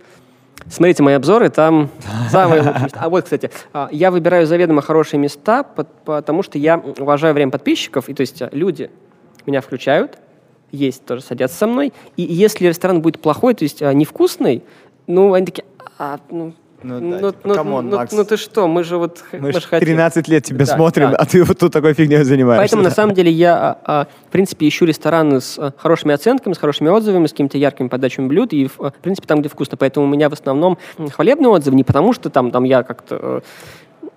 [0.72, 1.90] Смотрите мои обзоры, там
[2.30, 2.98] самые лучшие места.
[3.02, 7.50] А вот, кстати, а, я выбираю заведомо хорошие места, пот- потому что я уважаю время
[7.50, 8.90] подписчиков, и то есть а, люди
[9.44, 10.16] меня включают,
[10.70, 14.62] есть тоже садятся со мной, и если ресторан будет плохой, то есть а, невкусный,
[15.06, 15.66] ну, они такие,
[15.98, 18.12] а, ну, Ну ну, да, ну, come on, ну, Макс.
[18.12, 19.86] ну ты что, мы же вот Мы ж же хотим.
[19.86, 21.16] 13 лет тебя Да, смотрим, да.
[21.16, 22.62] а ты вот тут такой фигней занимаешься.
[22.62, 26.54] Поэтому, на самом деле, я, а, а, в принципе, ищу рестораны с а, хорошими оценками,
[26.54, 29.76] с хорошими отзывами, с какими-то яркими подачами блюд, и, в в принципе, там, где вкусно.
[29.76, 30.78] Поэтому у меня в основном
[31.12, 33.42] хвалебные отзывы, не потому что там, там я как-то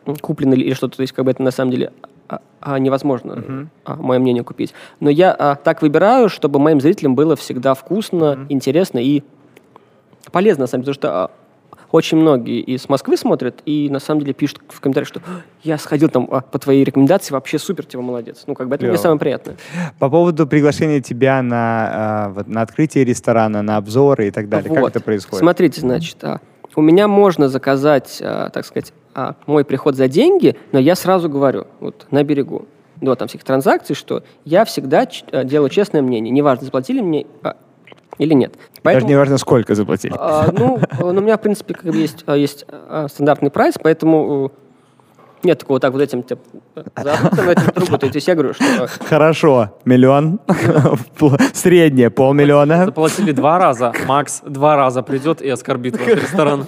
[0.06, 1.92] э, куплен или, что-то, то есть, как бы это на самом деле
[2.28, 4.74] а, а, невозможно, а, мое мнение купить.
[5.00, 9.24] Но я а, так выбираю, чтобы моим зрителям было всегда вкусно, интересно и
[10.32, 11.32] полезно, на самом деле, потому что
[11.96, 15.78] очень многие из Москвы смотрят и на самом деле пишут в комментариях, что «А, я
[15.78, 18.44] сходил там а, по твоей рекомендации, вообще супер, типа молодец.
[18.48, 19.02] Ну, как бы это мне Клево.
[19.02, 19.56] самое приятное.
[19.98, 24.74] По поводу приглашения тебя на, а, вот, на открытие ресторана, на обзоры и так далее.
[24.74, 24.90] Как Вот.
[24.90, 25.40] это происходит?
[25.40, 26.42] Смотрите, значит, а,
[26.76, 31.30] у меня можно заказать, а, так сказать, а, мой приход за деньги, но я сразу
[31.30, 32.68] говорю, вот на берегу,
[33.00, 37.56] до там всех транзакций, что я всегда а, делаю честное мнение, неважно, заплатили мне а,
[38.18, 38.54] или нет.
[38.54, 40.14] Даже Поэтому- не важно, сколько заплатили.
[40.18, 43.76] А, ну, ну, у меня, в принципе, как бы есть, а, есть а, стандартный прайс,
[43.82, 46.42] поэтому э, нет такого, так, вот этим типа,
[46.96, 48.00] цену, этим другую.
[48.00, 50.40] То есть я говорю, что э, Хорошо, миллион,
[51.54, 52.86] среднее, полмиллиона.
[52.86, 56.68] Заплатили два раза, Макс два раза придет и оскорбит ваш ресторан.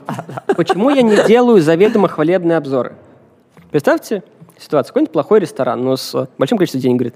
[0.55, 2.93] почему я не делаю заведомо хвалебные обзоры?
[3.71, 4.23] Представьте
[4.59, 4.89] ситуацию.
[4.93, 7.15] Какой-нибудь плохой ресторан, но с большим количеством денег говорит,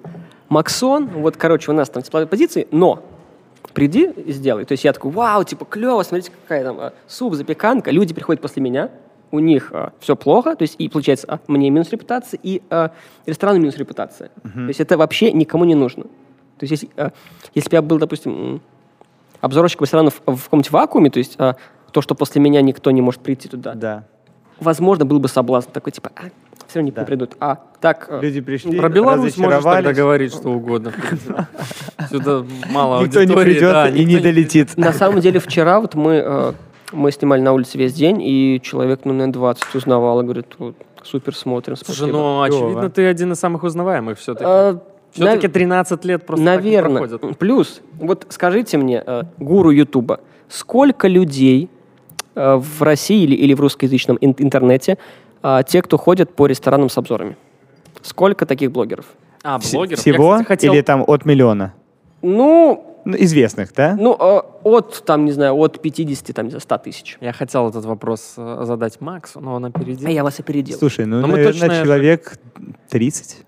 [0.50, 3.04] Максон, вот, короче, у нас там бесплатные позиции, но
[3.74, 4.66] приди и сделай.
[4.66, 7.92] То есть я такой, вау, типа, клево, смотрите, какая там э, суп, запеканка.
[7.92, 8.90] Люди приходят после меня,
[9.32, 9.72] у них
[10.02, 12.92] все плохо, то есть и получается а, мне минус репутация, и а,
[13.26, 14.30] ресторану минус репутация.
[14.44, 16.04] То есть это вообще никому не нужно.
[16.04, 17.12] То есть если, а,
[17.56, 18.62] если бы я был, допустим,
[19.40, 21.56] обзорщиком ресторанов в каком-нибудь вакууме, то есть а,
[21.94, 24.04] то, что после меня никто не может прийти туда, Да.
[24.60, 26.24] возможно, был бы соблазн такой, типа, а,
[26.68, 27.04] все равно не Да.
[27.04, 27.36] придут.
[27.40, 30.92] А так, э, Люди пришли, Про Беларусь можешь тогда говорить что угодно.
[32.10, 34.78] Сюда мало Никто не придет да, и не долетит.
[34.78, 36.54] на самом деле вчера вот мы, э,
[36.92, 40.76] мы снимали на улице весь день, и человек, ну, наверное, 20 узнавал, и говорит, вот,
[41.04, 42.18] супер смотрим, Слушай, спасибо.
[42.18, 42.46] ну, Клево.
[42.68, 44.46] очевидно, ты один из самых узнаваемых все-таки.
[44.48, 44.78] Э,
[45.14, 47.08] Все-таки нав- 13 лет просто так не Наверное.
[47.40, 50.20] Плюс, вот скажите мне, э, гуру Ютуба,
[50.50, 51.70] сколько людей
[52.36, 54.98] э, в России или, или в русскоязычном ин- интернете,
[55.44, 57.36] э, те, кто ходят по ресторанам с обзорами?
[58.02, 59.06] Сколько таких блогеров?
[59.44, 59.98] А, Вс- блогер?
[59.98, 61.74] Всего или там от миллиона?
[62.22, 63.96] Ну, Ну, известных, да?
[64.00, 67.18] ну э, от, там, не знаю, от 50, там, знаю, 100 тысяч.
[67.22, 70.08] Я хотел этот вопрос э, задать Максу, но он опередил.
[70.08, 70.78] А я вас опередил.
[70.78, 72.38] Слушай, ну, Но мы наверное, точно- человек
[72.90, 73.44] 30.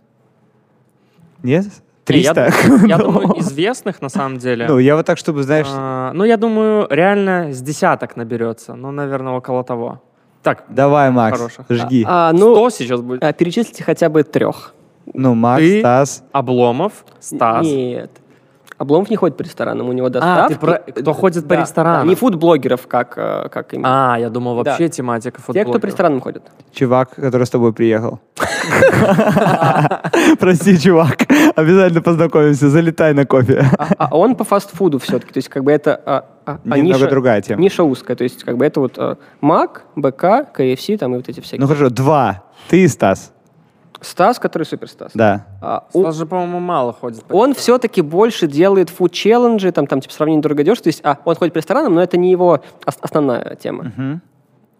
[1.43, 1.65] Нет?
[2.09, 2.51] Не, я 300?
[2.67, 3.03] думаю- Я Ну.
[3.03, 4.65] думаю, известных на самом деле.
[4.67, 8.73] Ну, я вот так, чтобы, знаешь, а, Ну, я думаю, реально с десяток наберется.
[8.75, 10.01] Ну, наверное, около того.
[10.43, 11.65] Так, давай, Макс, Хороших.
[11.69, 12.05] жги.
[12.07, 13.23] А, ну, ну, сейчас будет?
[13.23, 14.73] а, перечислите хотя бы трех.
[15.13, 16.23] Ну, Макс, ты- Стас.
[16.33, 17.65] Обломов, Стас.
[17.65, 18.11] Нет.
[18.83, 20.53] Обломов не ходит по ресторанам, у него А, доставки.
[20.53, 22.01] ты про- кто ходит по Да, ресторанам.
[22.05, 24.13] да, не фуд-блогеров, как, э, как именно.
[24.13, 25.65] А, я думал, вообще тематика Те, футбола.
[25.71, 26.43] кто по ресторанам ходит.
[26.73, 28.19] Чувак, который с тобой приехал.
[30.39, 31.17] Прости, чувак.
[31.55, 32.69] Обязательно познакомимся.
[32.69, 33.65] Залетай на кофе.
[33.77, 35.33] А, а он по фастфуду все-таки.
[35.33, 37.61] То есть, как бы это а, а, а Немного ниша, другая тема.
[37.61, 38.15] ниша узкая.
[38.17, 41.61] То есть, как бы это вот а, Мак, БК, КФС, там и вот эти всякие.
[41.61, 42.43] Ну хорошо, два.
[42.69, 43.31] Ты и Стас.
[44.03, 45.11] Стас, который супер Стас.
[45.13, 45.45] Да.
[45.61, 47.23] А, у- Стас же, по-моему, мало ходит.
[47.23, 50.83] по он все-таки больше делает фуд-челленджи, там, там типа сравнение дорого-дешево.
[50.83, 53.91] То есть, а, он ходит по ресторанам, но это не его ос- основная тема.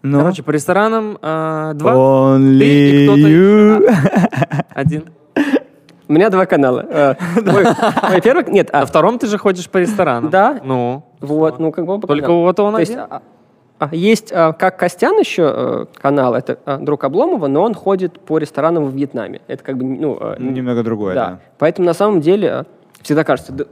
[0.05, 4.65] Ну, Короче, по ресторанам а, два, Only Ты и кто-то- you.
[4.75, 5.05] один.
[6.09, 6.86] У меня два канала.
[6.89, 7.63] Э, Мой
[8.12, 8.43] мой первый...
[8.51, 10.29] Нет, а, На втором ты же ходишь по ресторанам.
[10.29, 10.59] Да.
[10.62, 12.99] Ну, Вот, ну как бы Только вот он один?
[13.79, 18.19] А, есть а, как Костян еще э, канал, это а, друг Обломова, но он ходит
[18.19, 19.41] по ресторанам в Вьетнаме.
[19.47, 20.17] Это как бы, ну...
[20.19, 21.25] э, Немного другое, да.
[21.25, 21.39] да.
[21.57, 22.63] Поэтому на самом деле э,
[23.01, 23.65] всегда кажется, да,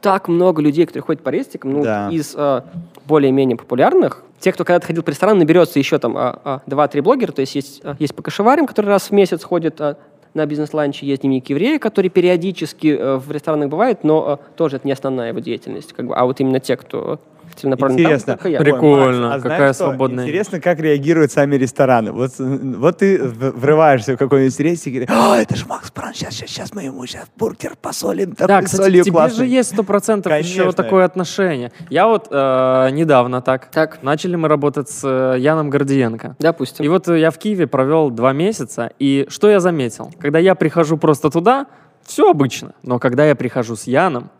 [0.00, 2.08] так много людей, которые ходят по рестикам, ну, Да.
[2.10, 2.62] из э,
[3.06, 7.40] более-менее популярных, те, кто когда-то ходил по ресторанам, наберется еще там а, два-три блогера, то
[7.40, 9.96] есть есть, а, есть по кошеварям, которые раз в месяц ходят а,
[10.34, 14.86] на бизнес-ланче, есть дневник еврея, который периодически э, в ресторанах бывает, но э, тоже это
[14.86, 17.18] не основная его деятельность, как бы, а вот именно те, кто
[17.56, 18.32] целенаправленно там, Интересно.
[18.34, 18.58] только я.
[18.60, 19.28] Прикольно.
[19.28, 19.84] Макс, а какая знаешь что?
[19.86, 20.24] свободная.
[20.24, 22.12] Интересно, как реагируют сами рестораны.
[22.12, 26.34] Вот, вот ты врываешься в какой-нибудь рейс и говоришь, «А, это же Макс Бранч, сейчас,
[26.34, 29.46] сейчас, сейчас мы ему сейчас бургер посолим, там Да, кстати, солью тебе классной».
[29.46, 31.72] же есть сто процентов еще такое отношение.
[31.90, 33.70] Я вот э, недавно так.
[33.70, 34.02] Так.
[34.02, 36.36] Начали мы работать с э, Яном Гордиенко.
[36.38, 36.84] Допустим.
[36.84, 40.12] И вот э, я в Киеве провел два месяца, и что я заметил?
[40.18, 41.66] Когда я прихожу просто туда,
[42.04, 42.72] все обычно.
[42.82, 44.30] Но когда я прихожу с Яном,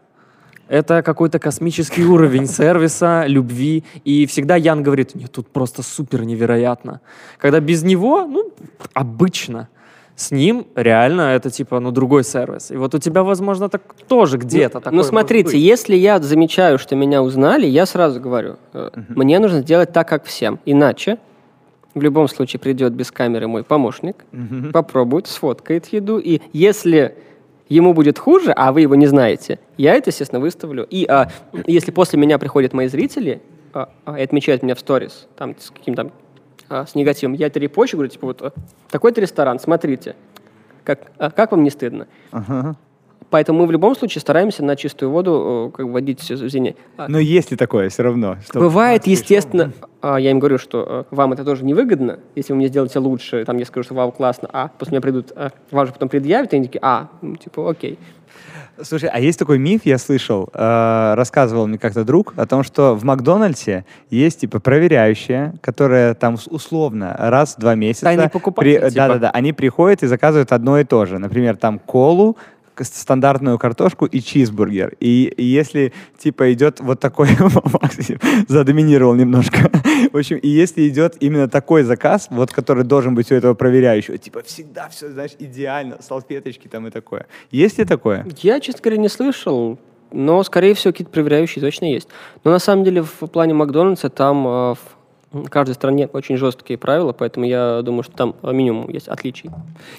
[0.68, 3.84] это какой-то космический уровень сервиса, любви.
[4.04, 7.00] И всегда Ян говорит, нет, тут просто супер невероятно.
[7.38, 8.52] Когда без него, ну,
[8.92, 9.68] обычно.
[10.16, 12.70] С ним реально это типа, ну, другой сервис.
[12.70, 15.60] И вот у тебя, возможно, так тоже где-то Ну, такое ну, может смотрите, быть.
[15.60, 20.24] если я замечаю, что меня узнали, я сразу говорю, э, мне нужно сделать так, как
[20.24, 20.58] всем.
[20.64, 21.18] Иначе
[21.94, 24.24] в любом случае придет без камеры мой помощник,
[24.72, 27.16] попробует, сфоткает еду, и если
[27.68, 30.86] ему будет хуже, а вы его не знаете, я это, естественно, выставлю.
[30.88, 31.30] И а,
[31.66, 35.70] если после меня приходят мои зрители а, а, и отмечают меня в сторис, там, с
[35.70, 36.10] каким-то
[36.68, 38.52] а, с негативом, я это репощу, говорю, типа, вот а,
[38.90, 40.16] такой-то ресторан, смотрите,
[40.84, 42.06] как, а, как вам не стыдно?
[43.36, 46.74] Поэтому мы в любом случае стараемся на чистую воду э, как бы вводить все заведение.
[46.96, 48.38] Но есть ли такое все равно?
[48.42, 49.20] что Бывает, пришел?
[49.20, 52.98] естественно, а, я им говорю, что э, вам это тоже невыгодно, если вы мне сделаете
[52.98, 56.08] лучше, там я скажу, что вау, классно, а после меня придут, а, вам же потом
[56.08, 57.98] предъявят, и они такие, а, ну, типа, окей.
[58.82, 62.94] Слушай, а есть такой миф, я слышал, э, рассказывал мне как-то друг, о том, что
[62.94, 68.04] в Макдональдсе есть типа проверяющие, которые там условно раз в два месяца...
[68.04, 68.94] Тайный покупатель, при- типа.
[68.94, 71.18] Да-да-да, они приходят и заказывают одно и то же.
[71.18, 72.36] Например, там колу,
[72.84, 74.94] стандартную картошку и чизбургер.
[75.00, 77.28] И, и если, типа, идет вот такой...
[77.40, 77.96] Макс
[78.48, 79.70] задоминировал немножко.
[80.12, 84.18] В общем, и если идет именно такой заказ, вот который должен быть у этого проверяющего,
[84.18, 87.26] типа, всегда все, знаешь, идеально, салфеточки там и такое.
[87.50, 88.26] Есть ли такое?
[88.42, 89.78] Я, честно говоря, не слышал,
[90.12, 92.08] но, скорее всего, какие-то проверяющие точно есть.
[92.44, 94.74] Но на самом деле в плане Макдональдса там э,
[95.44, 99.50] в каждой стране очень жесткие правила, поэтому я думаю, что там э, минимум есть отличий.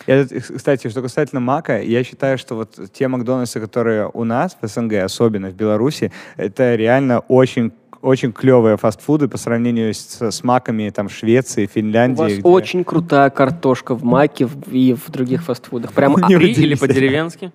[0.08, 4.58] Я, э, кстати, что касательно Мака, я считаю, что вот те Макдональдсы, которые у нас
[4.60, 7.72] в СНГ, особенно в Беларуси, это реально очень
[8.02, 12.20] очень клевые фастфуды по сравнению с, с маками там Швеции, У Финляндии.
[12.22, 15.94] вас где- очень крутая картошка в Маке и в других фастфудах.
[15.94, 17.52] Прям или по-деревенски?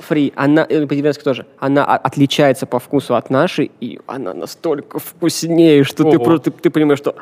[0.00, 5.84] Фри, она, э, по-деревенски тоже, она отличается по вкусу от нашей, и она настолько вкуснее,
[5.84, 6.24] что ты, Ого.
[6.24, 7.14] про- ты, ты понимаешь, что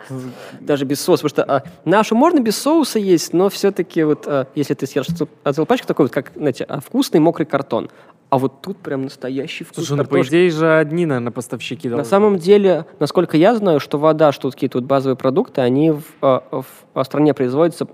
[0.61, 4.47] даже без соуса, потому что а, нашу можно без соуса есть, но все-таки вот, а,
[4.55, 7.91] если ты съешь цел- целую пачку, такой вот, как, знаете, а, вкусный мокрый картон,
[8.29, 11.97] а вот тут прям настоящий вкус Слушай, ну по идее же одни, наверное, поставщики На
[11.97, 12.11] должны.
[12.11, 16.43] самом деле, насколько я знаю, что вода, что какие-то вот базовые продукты, они в, а,
[16.51, 16.65] в
[16.95, 17.87] а, стране производятся,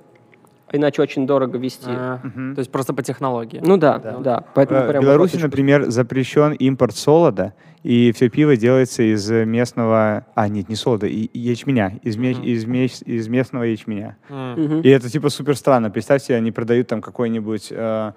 [0.73, 1.89] иначе очень дорого вести.
[1.89, 2.19] А,
[2.55, 3.61] То есть просто по технологии.
[3.65, 4.45] Ну да, да.
[4.55, 10.25] Поэтому Э, В прям Беларуси, например, запрещен импорт солода, и все пиво делается из местного...
[10.35, 12.43] А, нет, не солода, и- и ячменя, из, Мгм.
[12.43, 14.17] из, ме- из местного ячменя.
[14.29, 14.81] Мгм.
[14.83, 15.91] И это типа супер странно.
[15.91, 18.13] Представьте, они продают там какой-нибудь, э,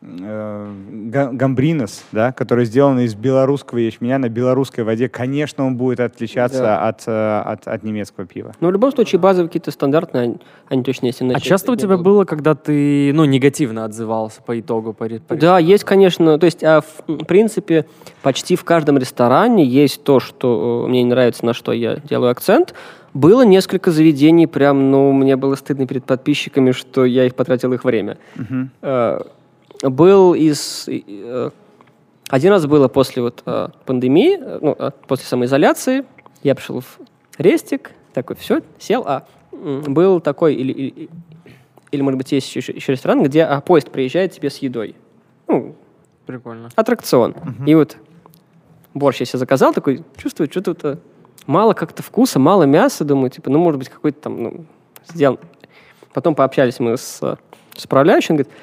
[0.00, 6.88] гамбринос, да, который сделан из белорусского ячменя на белорусской воде, конечно, он будет отличаться Да.
[6.88, 8.54] от, э, от, от немецкого пива.
[8.60, 10.36] Но в любом случае базовые какие-то стандартные,
[10.68, 11.20] они, точно есть.
[11.20, 14.92] А часто у тебя было, когда ты, ну, негативно отзывался по итогу?
[14.92, 16.38] По, по Да, есть, конечно.
[16.38, 17.86] То есть, а, в принципе,
[18.22, 22.30] почти в каждом ресторане есть то, что э, мне не нравится, на что я делаю
[22.30, 22.74] акцент.
[23.14, 27.84] Было несколько заведений, прям, ну, мне было стыдно перед подписчиками, что я их потратил их
[27.84, 28.18] время.
[28.36, 28.70] Мгм.
[29.82, 30.88] Был из...
[30.88, 31.50] э,
[32.28, 36.04] Один раз было после вот э, пандемии, э, ну, э, после самоизоляции,
[36.42, 36.98] я пришел в
[37.38, 41.10] рестик, такой, все, сел, а был такой, или, или,
[41.90, 44.94] или, может быть, есть еще, еще ресторан, где а, поезд приезжает тебе с едой.
[45.46, 45.74] Ну,
[46.26, 46.68] Прикольно.
[46.76, 47.34] аттракцион.
[47.66, 47.96] И вот
[48.94, 50.98] борщ я себе заказал, такой, чувствую, что тут э,
[51.46, 54.64] мало как-то вкуса, мало мяса, думаю, типа, ну, может быть, какой-то там, ну,
[55.08, 55.38] сделан.
[56.12, 57.20] Потом пообщались мы с,
[57.76, 58.54] с управляющим, он говорит,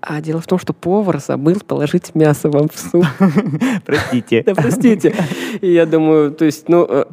[0.00, 3.04] а дело в том, что повар забыл положить мясо вам в суп.
[3.84, 4.42] Простите.
[4.44, 5.14] Да, простите.
[5.60, 7.04] И я думаю, то есть, ну, э,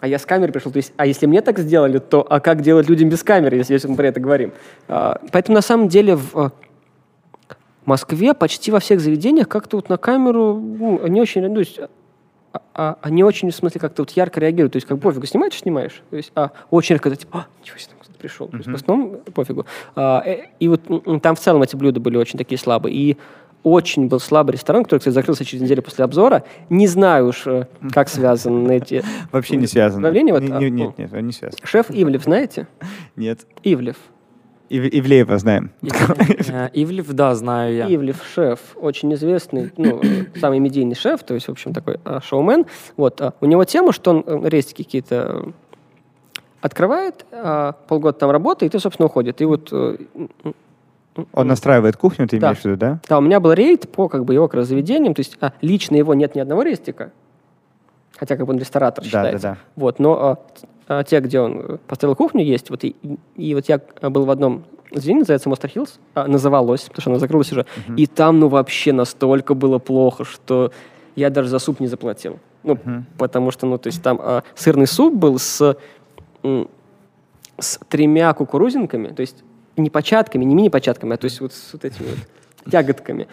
[0.00, 2.60] а я с камерой пришел, то есть, а если мне так сделали, то а как
[2.60, 4.52] делать людям без камеры, если, если мы про это говорим?
[4.88, 6.50] А, Поэтому, на самом деле, в э,
[7.84, 11.78] Москве почти во всех заведениях как-то вот на камеру ну, они очень, ну, то есть,
[12.52, 14.72] а- а- они очень, в смысле, как-то вот ярко реагируют.
[14.72, 16.02] То есть, как пофигу, снимаешь, снимаешь.
[16.10, 17.92] То есть, а очень редко, типа, а, ничего себе,
[18.24, 18.48] пришел.
[18.48, 19.66] То есть, в основном пофигу.
[19.94, 20.80] А, э, и вот
[21.22, 22.94] там в целом эти блюда были очень такие слабые.
[22.94, 23.16] И
[23.62, 26.44] очень был слабый ресторан, который, кстати, закрылся через неделю после обзора.
[26.70, 29.02] Не знаю уж, э, как связаны эти...
[29.32, 29.66] Вообще не
[30.40, 30.86] Не- а, не- ну.
[30.88, 31.66] Нет, нет, не связано.
[31.66, 32.66] Шеф Ивлев, знаете?
[33.16, 33.46] Нет.
[33.62, 33.96] Ивлев.
[34.70, 35.72] Ив- Ивлеева знаем.
[36.48, 37.94] Э, Ивлев, да, знаю я.
[37.94, 40.00] Ивлев шеф, очень известный, ну,
[40.40, 42.64] самый медийный шеф, то есть, в общем, такой а, шоумен.
[42.96, 45.52] Вот, а, у него тема, что он рейстики какие-то
[46.64, 49.42] открывает, а, полгода там работает и, собственно, уходит.
[49.42, 49.98] И вот, э,
[51.34, 52.48] Он настраивает кухню, ты Да.
[52.48, 52.98] имеешь в виду, да?
[53.08, 55.52] да, у меня был рейд по как бы его как раз заведениям, то есть а,
[55.60, 57.12] лично его нет ни одного рейстика,
[58.16, 59.48] хотя как бы он ресторатор Да, считается.
[59.48, 59.58] да, да.
[59.76, 60.38] Вот, но а,
[60.88, 62.70] а, те, где он э, построил кухню, есть.
[62.70, 62.96] Вот и,
[63.36, 67.10] и- вот я а, был в одном заведении, называется Monster Hills, а, называлось, потому что
[67.10, 67.66] она закрылась уже.
[67.98, 70.72] И там, ну, вообще настолько было плохо, что
[71.14, 72.38] я даже за суп не заплатил.
[72.64, 72.78] Ну,
[73.18, 75.76] потому что, ну, то есть там а, сырный суп был с,
[77.58, 79.44] с тремя кукурузинками, то есть
[79.76, 82.18] не початками, не мини-початками, а то есть вот с вот этими вот
[82.72, 83.26] ягодками.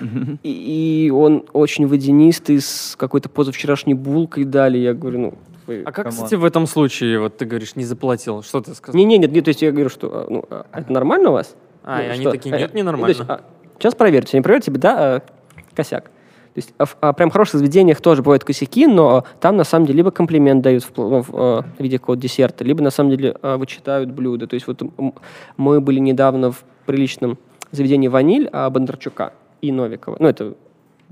[0.44, 4.78] И, и он очень водянистый, с какой-то позавчерашней булкой дали.
[4.78, 5.34] Я говорю, ну,
[5.68, 5.82] вы...
[5.82, 6.12] А как, Come on.
[6.12, 8.42] кстати, в этом случае, вот ты говоришь, не заплатил?
[8.44, 8.98] Что ты сказал?
[8.98, 11.56] Не-не, нет, нет, то есть я говорю, что а, ну, а это нормально у вас?
[11.84, 12.32] А, Ну, и они что?
[12.32, 13.14] такие, А, нет, ну, ненормально.
[13.14, 13.42] то есть, а,
[13.80, 15.22] сейчас проверьте, они проверят тебе, да, а,
[15.76, 16.12] косяк.
[16.54, 19.64] То есть а в а, прям хороших заведениях тоже бывают косяки, но а, там на
[19.64, 23.12] самом деле либо комплимент дают в, в, а, в виде какого-то десерта, либо на самом
[23.12, 24.48] деле вычитают блюдо.
[24.48, 24.82] То есть вот
[25.56, 27.38] мы были недавно в приличном
[27.72, 30.18] заведении «Ваниль» а, Бондарчука и Новикова.
[30.20, 30.56] Ну, это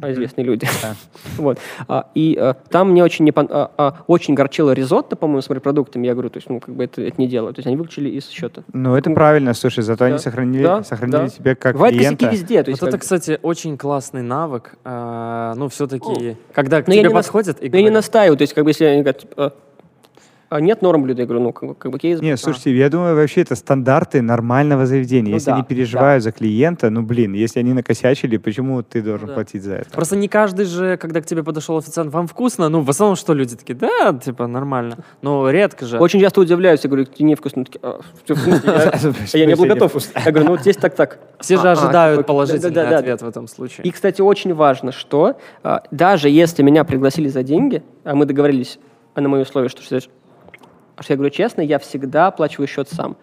[0.01, 0.67] известные люди.
[1.37, 1.59] вот.
[1.87, 6.07] А, и а, там мне очень, не а, очень горчило ризотто, по-моему, с морепродуктами.
[6.07, 7.55] Я говорю, то есть, ну, как бы это, это не делают.
[7.55, 8.63] То есть они выключили из счета.
[8.73, 11.27] Ну, это правильно, слушай, зато они сохранили, сохранили да.
[11.27, 12.25] тебя как Бывают клиента.
[12.25, 12.63] косяки везде.
[12.63, 14.75] То есть, Вот это, кстати, очень классный навык.
[14.85, 18.37] ну, все-таки, когда к я тебе подходят и но я не настаиваю.
[18.37, 19.53] То есть, как бы, если они говорят, типа,
[20.49, 22.19] а, нет норм блюда, я говорю, ну, как бы, как бы кейс.
[22.21, 25.29] Не, слушайте, я думаю, вообще это стандарты нормального заведения.
[25.29, 29.27] Ну если да, они переживают за клиента, ну, блин, если они накосячили, почему ты должен
[29.27, 29.33] Да.
[29.35, 29.89] платить за это?
[29.91, 32.69] Просто не каждый же, когда к тебе подошел официант, вам вкусно?
[32.69, 34.97] Ну, в основном, что люди такие, да, типа, нормально.
[35.21, 35.99] Но редко же.
[35.99, 37.65] Очень часто удивляюсь, я говорю, тебе невкусно.
[37.65, 38.37] Такие, «А, в
[38.99, 39.95] смысле, я- не был готов.
[40.25, 41.19] Я говорю, ну вот здесь так-так.
[41.39, 43.85] Все же А, ожидают положительный ответ в этом случае.
[43.85, 45.37] И, кстати, очень важно, что
[45.91, 48.79] даже если меня пригласили за деньги, а мы договорились
[49.15, 49.81] на мои условия, что,
[51.03, 53.17] что что я говорю честно, я всегда оплачиваю счет сам.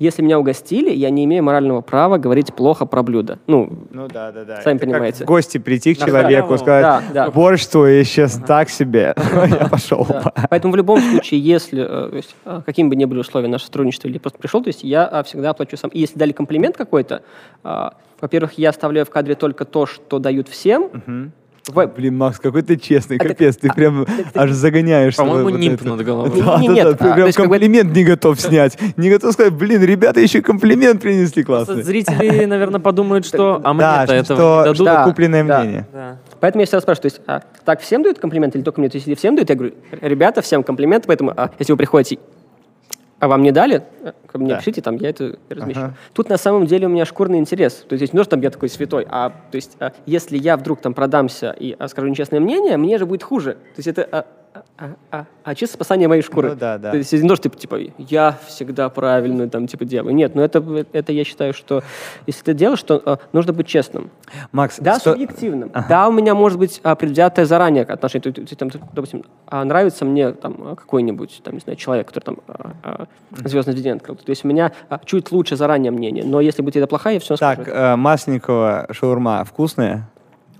[0.00, 3.38] Если меня угостили, я не имею морального права говорить плохо про блюдо.
[3.46, 4.60] Ну, Ну да, да, да.
[4.60, 5.24] Сами Это как понимаете.
[5.24, 6.58] в гости прийти к человеку, халяву.
[6.58, 7.30] сказать, Да, да.
[7.30, 9.14] борщ твой сейчас так себе.
[9.32, 10.04] Я пошел.
[10.08, 10.32] Да.
[10.50, 14.18] Поэтому в любом случае, если э, э, каким бы ни были условия нашего сотрудничества или
[14.18, 15.90] просто пришел, то есть я а, всегда оплачу сам.
[15.90, 17.22] И если дали комплимент какой-то,
[17.62, 21.32] а, во-первых, я оставляю в кадре только то, что дают всем.
[21.66, 25.16] В- Блин, Макс, какой ты честный, так- капец, ты прям аж загоняешь.
[25.16, 25.88] По-моему, вот нимб это.
[25.88, 26.42] над головой.
[26.44, 28.38] Да, Не, да, нет, да, а, ты то прям есть как бы- комплимент не готов
[28.40, 28.78] снять.
[28.98, 31.84] Не готов сказать, блин, ребята еще комплимент принесли Просто классный.
[31.84, 34.76] Зрители, наверное, подумают, что а Да, мне-то этого что, не дадут.
[34.76, 35.60] что Да, купленное да.
[35.60, 35.86] мнение.
[35.92, 36.18] Да.
[36.40, 38.90] Поэтому я всегда спрашиваю, то есть, а, так всем дают комплимент или только мне?
[38.90, 42.18] То есть, если всем дают, я говорю, ребята, всем комплимент, поэтому, а, если вы приходите,
[43.24, 43.82] а вам не дали,
[44.26, 44.58] ко мне Да.
[44.58, 45.80] пишите, там, я это размещу.
[45.80, 45.94] Ага.
[46.12, 47.72] Тут на самом деле у меня шкурный интерес.
[47.88, 50.36] То есть, здесь не то, что там я такой святой, а то есть, а, если
[50.36, 53.54] я вдруг там продамся и а, скажу нечестное мнение, мне же будет хуже.
[53.54, 54.26] То есть, это а,
[54.78, 56.50] а, а, а чисто спасание моей шкуры.
[56.50, 56.92] Ну да, да.
[56.92, 60.14] То есть не то, что типа, типа я всегда правильную там типа делаю.
[60.14, 60.62] Нет, ну это,
[60.92, 61.82] это я считаю, что
[62.26, 64.10] если ты делаешь, то а, нужно быть честным.
[64.52, 65.72] Макс, Да, сто- субъективным.
[65.88, 68.32] Да, у меня может быть а, предвзятое заранее отношение.
[68.32, 72.24] То есть, там, допустим, а, нравится мне там а, какой-нибудь, там, не знаю, человек, который
[72.24, 73.06] там а, а,
[73.48, 74.14] заведение открыл.
[74.16, 76.24] То есть у меня а, чуть лучше заранее мнение.
[76.24, 77.76] Но если будет это плохая, я все Так, скажу.
[77.76, 80.08] э, масленникова шаурма вкусная?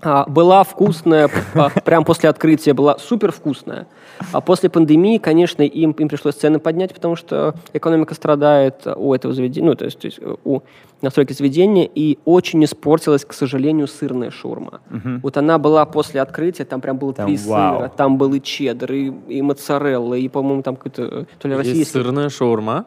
[0.01, 3.87] А, была вкусная, а, прям после открытия была супер вкусная.
[4.31, 9.33] А после пандемии, конечно, им, им пришлось цены поднять, потому что экономика страдает у этого
[9.33, 10.61] заведения, ну, то есть, то есть у
[11.01, 14.79] настройки заведения, и очень испортилась, к сожалению, сырная шаурма.
[15.23, 17.77] Вот она была после открытия, там прям было Там три вау.
[17.77, 21.67] сыра, там был и чеддер, и, и моцарелла, и, по-моему, там какой-то то ли Есть
[21.69, 21.93] российский.
[21.93, 22.85] сырная шаурма.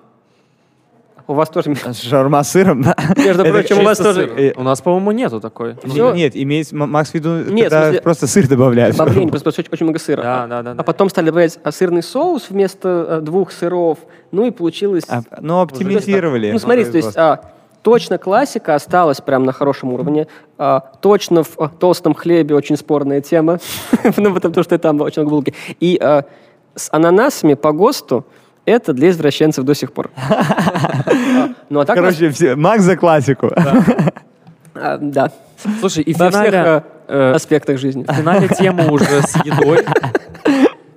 [1.29, 2.97] У вас тоже, Шаурма с сыром, да?
[3.19, 4.55] между прочим, у вас тоже...
[4.57, 5.77] У нас, по-моему, нету такой.
[5.85, 8.97] Нет, имеется, Макс в виду, когда просто сыр добавляют.
[8.97, 10.23] Добавление, просто очень, много сыра.
[10.23, 10.75] Да, А- да, да.
[10.79, 13.99] А потом стали добавлять а, сырный соус вместо э, двух сыров.
[14.33, 15.05] Ну и получилось...
[15.07, 16.51] А, Ну, оптимизировали.
[16.51, 17.53] Ну, смотри, то есть а,
[17.83, 20.29] точно классика осталась прям на хорошем уровне.
[20.57, 23.59] А, точно в а, толстом хлебе очень спорная тема.
[24.17, 25.55] ну, потому что там очень много булки.
[25.79, 26.25] И а,
[26.75, 28.25] с ананасами по ГОСТу
[28.69, 30.11] это для извращенцев до сих пор.
[31.71, 31.97] Ну, а так...
[31.97, 33.51] Короче, все, Макс за классику.
[34.75, 35.31] а, Да.
[35.81, 38.05] Слушай, и в Во всех финале, а, э, аспектах жизни.
[38.05, 39.85] в финале тему уже с едой.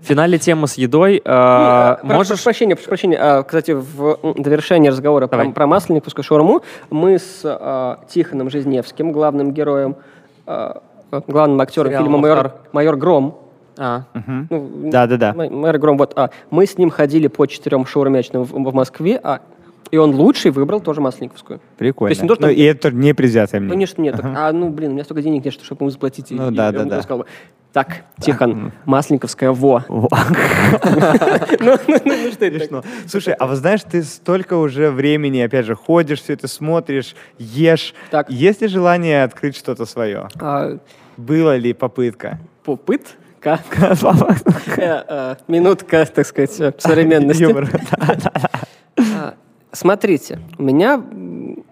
[0.02, 1.18] В финале тему с едой.
[1.18, 2.44] э, А, прошу Можешь...
[2.44, 3.18] прощения, прошу прощения.
[3.20, 5.54] А, Кстати, в довершении разговора про, Давай.
[5.54, 9.96] про масленниковскую шаурму мы с а, Тихоном Жизневским, главным героем,
[10.46, 10.82] а,
[11.28, 12.52] главным актером Сериал фильма «Майор.
[12.72, 13.38] «Майор Гром».
[13.78, 14.04] А,
[14.50, 15.34] Ну, Да-да-да.
[15.34, 16.14] Май- Майор Гром, вот.
[16.18, 19.40] а, мы с ним ходили по четырем шаурмячным в, в Москве, а,
[19.92, 21.60] и он лучший выбрал тоже масленниковскую.
[21.78, 22.10] Прикольно.
[22.10, 23.74] То есть не то, что- Ну, и это не предвзятое мнение.
[23.74, 24.20] Конечно, нет.
[24.24, 26.32] А, ну, блин, у меня столько денег нет, что- чтобы ему заплатить.
[26.32, 27.02] и- Ну и да, я да, да.
[27.02, 27.26] сказал бы,
[27.74, 29.84] Так, Тихон, масленниковская, во.
[29.88, 30.10] Во.
[31.62, 32.84] Ну, ну, ну, что это.
[33.08, 37.94] Слушай, а вот знаешь, ты столько уже времени, опять же, ходишь, все это смотришь, ешь.
[38.28, 40.28] Есть ли желание открыть что-то свое?
[40.42, 40.78] А,
[41.18, 42.40] Была ли попытка?
[42.64, 43.12] Попытка.
[43.44, 47.44] Э, э, Минутка, так сказать, современности.
[47.44, 47.70] Юмор.
[48.98, 49.36] А,
[49.72, 51.02] Смотрите, у меня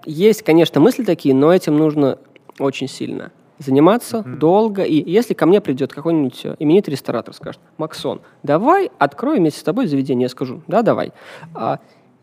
[0.06, 2.18] есть, конечно, мысли такие, но этим нужно
[2.58, 4.84] очень сильно заниматься долго.
[4.84, 9.88] И если ко мне придет какой-нибудь именитый ресторатор, скажет, Максон, давай откроем вместе с тобой
[9.88, 11.12] заведение, я скажу, да, давай.
[11.54, 11.80] А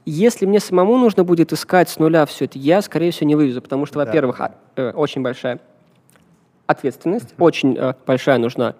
[0.07, 3.61] если мне самому нужно будет искать с нуля все это, я, скорее всего, не вывезу,
[3.61, 4.07] потому что, Да.
[4.07, 5.61] во-первых, а, э, очень большая
[6.67, 8.75] ответственность, очень э, большая нужна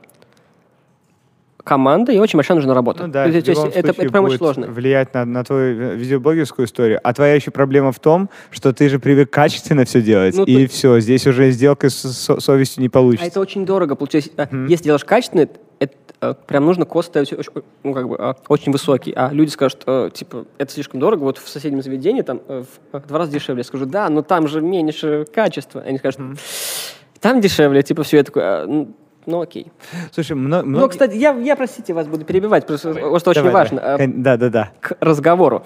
[1.67, 3.07] команда и очень большая нужна работа.
[3.07, 4.69] Ну да, То есть, то есть это, это прям очень сложно.
[4.69, 7.01] влиять на, на твою э, видеоблогерскую историю.
[7.03, 10.51] А твоя еще проблема в том, что ты же привык качественно все делать, Ну, то
[10.51, 13.27] и есть- все, здесь уже сделка с со- совестью не А получится.
[13.27, 13.97] это очень дорого.
[13.97, 15.49] Получается, а, если делаешь качественно,
[15.81, 17.51] это, э, прям нужно кост ставить очень,
[17.83, 19.13] ну, как бы, а, очень высокий.
[19.17, 22.63] А люди скажут, э, типа, это слишком дорого, вот в соседнем заведении там э,
[22.93, 23.61] в два раза дешевле.
[23.61, 25.83] Я скажу, да, но там же меньше качества.
[25.85, 26.21] Они скажут,
[27.21, 28.19] там дешевле, типа, все.
[28.19, 28.87] Я такой, «А,
[29.27, 29.71] ну, ну окей.
[30.13, 33.53] Слушай, мно- Но, многие- кстати, я, я, простите, вас буду перебивать, просто что очень Давай,
[33.53, 33.81] важно.
[33.81, 34.07] давай.
[34.07, 34.71] Да, да, да.
[34.81, 35.65] к разговору.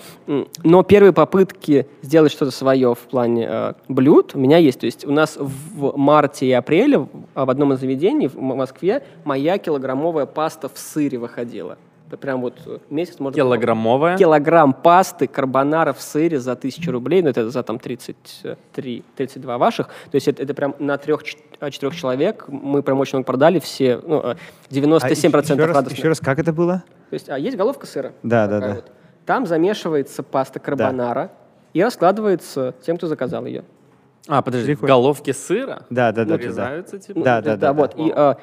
[0.65, 4.81] Но первые попытки сделать что-то свое в плане э, блюд у меня есть.
[4.81, 9.03] То есть у нас в марте и апреле в в одном из заведений в Москве
[9.25, 11.77] моя килограммовая паста в сыре выходила.
[12.17, 13.37] Прям вот э, месяц можно...
[13.37, 14.17] Килограммовая.
[14.17, 19.89] Килограмм пасты карбонара в сыре за 1000 рублей, ну это за там 33, 32 ваших.
[19.89, 24.21] То есть это, это прям на трех-четырех человек мы прям очень много продали, все, ну,
[24.21, 24.35] э,
[24.71, 26.83] 97% А еще раз, еще раз, как это было?
[27.11, 28.13] То есть, а есть головка сыра.
[28.23, 28.75] Да, да, да.
[28.75, 28.93] вот.
[29.27, 31.31] Там замешивается паста карбонара
[31.73, 33.65] и раскладывается тем, кто заказал ее.
[34.29, 34.95] А, подожди, Прикольно.
[34.95, 36.37] головки сыра Да, да, да, да, да.
[36.37, 37.21] нарезаются, типа?
[37.21, 37.95] Да, да, да, вот.
[37.97, 38.37] И а,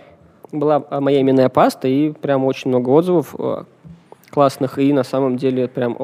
[0.52, 3.66] была а, моя именная паста, и прям очень много отзывов а,
[4.30, 5.98] классных, и на самом деле прям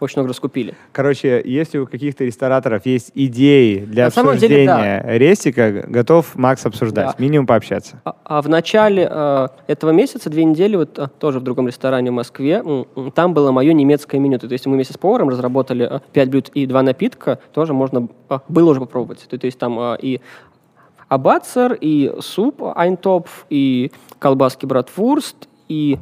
[0.00, 0.74] очень много раскупили.
[0.92, 6.64] Короче, если у каких-то рестораторов есть идеи для На самом деле, обсуждения рестика, готов Макс
[6.64, 7.14] обсуждать, Да.
[7.18, 8.00] минимум пообщаться.
[8.04, 12.10] А, а в начале а, этого месяца, две недели, вот а, тоже в другом ресторане
[12.10, 12.64] в Москве,
[13.14, 14.38] там было мое немецкое меню.
[14.38, 18.08] То есть мы вместе с поваром разработали а, пять блюд и два напитка, тоже можно
[18.28, 19.26] а, было уже попробовать.
[19.28, 20.20] То, есть там а, и
[21.10, 25.36] абацер, и суп айнтопф, и колбаски братвурст,
[25.68, 25.98] и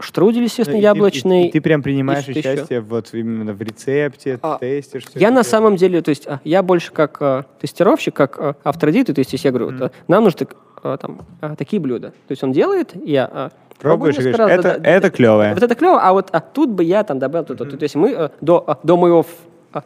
[0.00, 1.44] штрудель, естественно, и яблочный.
[1.44, 2.40] И, и ты прям принимаешь еще.
[2.40, 5.04] участие вот именно в рецепте, А, тестишь.
[5.04, 5.42] всё Я на дело?
[5.44, 9.18] самом деле, то есть а, я больше как а, тестировщик, как а, автор идеи, то
[9.18, 10.48] есть если я говорю, вот, а, нам нужны
[10.82, 12.08] а, там, а, такие блюда.
[12.10, 15.52] То есть он делает, я а, Пробуешь и говоришь, раз, это, это клевое.
[15.54, 17.64] Вот это клево, а вот а, тут бы я там добавил то-то.
[17.76, 19.24] То есть мы а, до, а, до моего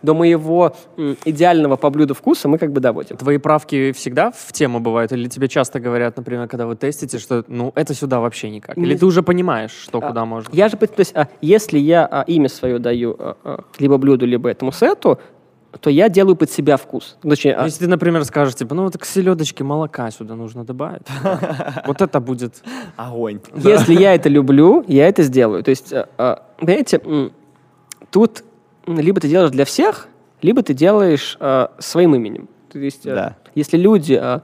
[0.02, 0.74] до моего
[1.24, 3.16] идеального по блюду вкуса мы как бы доводим.
[3.16, 5.12] Твои правки всегда в тему бывают?
[5.12, 8.76] Или тебе часто говорят, например, когда вы тестите, что ну это сюда вообще никак?
[8.76, 10.50] Или ты уже понимаешь, что А, куда можно?
[10.52, 14.26] Я же, то есть, а, если я а, имя свое даю а, а, либо блюду,
[14.26, 15.18] либо этому сету,
[15.80, 17.16] то я делаю под себя вкус.
[17.22, 21.06] Точнее, а, Если ты, например, скажешь, типа, ну вот к селедочке молока сюда нужно добавить.
[21.86, 22.62] Вот это будет...
[22.96, 23.40] Огонь.
[23.54, 25.62] Если я это люблю, я это сделаю.
[25.62, 27.00] То есть, а, а, понимаете,
[28.10, 28.44] тут
[28.96, 30.08] либо ты делаешь для всех,
[30.42, 32.48] либо ты делаешь а, своим именем.
[32.72, 33.36] То есть, а, Да.
[33.54, 34.42] если люди, а,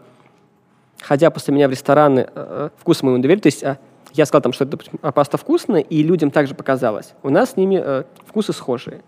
[1.01, 3.79] ходя после меня в рестораны, а, вкус моему доверили, то есть а,
[4.13, 7.15] я сказал там, что это а, паста вкусная, и людям также показалось.
[7.23, 9.03] У нас с ними а, вкусы схожие.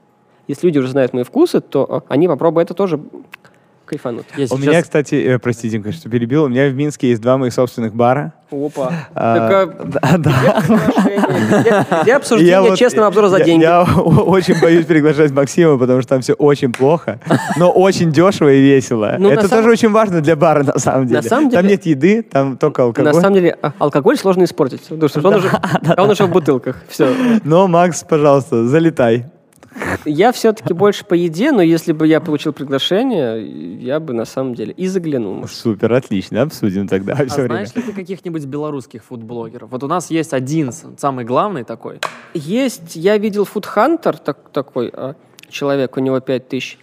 [0.49, 3.01] Если люди уже знают мои вкусы, то а, они попробуют это тоже
[3.87, 4.27] кайфанут.
[4.37, 7.23] Я У сейчас- меня, кстати, э, прости, Димка, что перебил, у меня в Минске есть
[7.23, 8.33] два моих собственных бара.
[8.51, 8.93] Опа.
[9.15, 10.63] А, Так, а, да,
[12.03, 13.63] где обсуждение я вот- честного обзора за деньги?
[13.65, 17.19] Я очень боюсь приглашать Максима, потому что там все очень плохо,
[17.57, 19.17] но очень дешево и весело.
[19.19, 21.23] Ну, на Это самом- тоже очень важно для бара, на самом деле.
[21.23, 23.13] самом Там деле- нет еды, там только алкоголь.
[23.13, 24.83] На самом деле, а, алкоголь сложно испортить.
[24.83, 25.51] Потому что он уже,
[25.97, 26.77] он уже в бутылках.
[26.89, 27.13] Все.
[27.45, 29.27] Но, Макс, пожалуйста, залетай.
[30.05, 34.55] Я все-таки больше по еде, но если бы я получил приглашение, я бы на самом
[34.55, 35.35] деле и заглянул.
[35.35, 35.57] может.
[35.57, 37.49] Супер, отлично, обсудим тогда А все время.
[37.49, 39.71] знаешь ли ты каких-нибудь белорусских фудблогеров?
[39.71, 42.01] Вот у нас есть один, самый главный такой.
[42.35, 45.15] Есть, я видел Food Hunter, так, такой а,
[45.49, 46.79] человек, у него 5000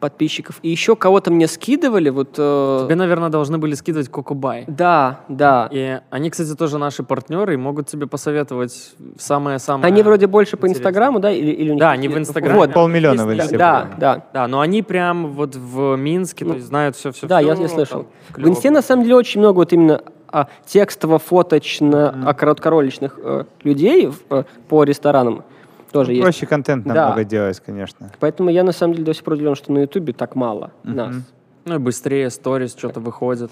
[0.00, 0.58] подписчиков.
[0.62, 2.34] И еще кого-то мне скидывали, вот...
[2.38, 4.64] э, Тебе, наверное, должны были скидывать Кокубай.
[4.66, 5.68] Да, да.
[5.72, 9.86] И они, кстати, тоже наши партнеры и могут тебе посоветовать самое-самое...
[9.92, 10.66] Они вроде больше по.
[10.66, 11.30] Инстаграму, да?
[11.30, 12.58] Или, или Да, они в Инстаграме.
[12.58, 13.56] Вот, Полмиллиона Есть, вылезли.
[13.56, 14.22] да, да.
[14.32, 17.26] Да, но они прям вот в Минске, то есть знают все-все.
[17.26, 18.06] Да, я, я слышал.
[18.34, 24.08] В Инсте на самом деле очень много вот именно а, текстово-фоточно, а, короткороличных э, людей
[24.08, 25.44] в- э, по ресторанам
[26.00, 26.22] тоже есть.
[26.22, 26.94] Проще контент Да.
[26.94, 28.10] намного делать, конечно.
[28.20, 31.14] Поэтому я на самом деле до сих пор удивлен, что на Ютубе так мало нас.
[31.68, 33.50] Ну и быстрее сторис что-то выходит.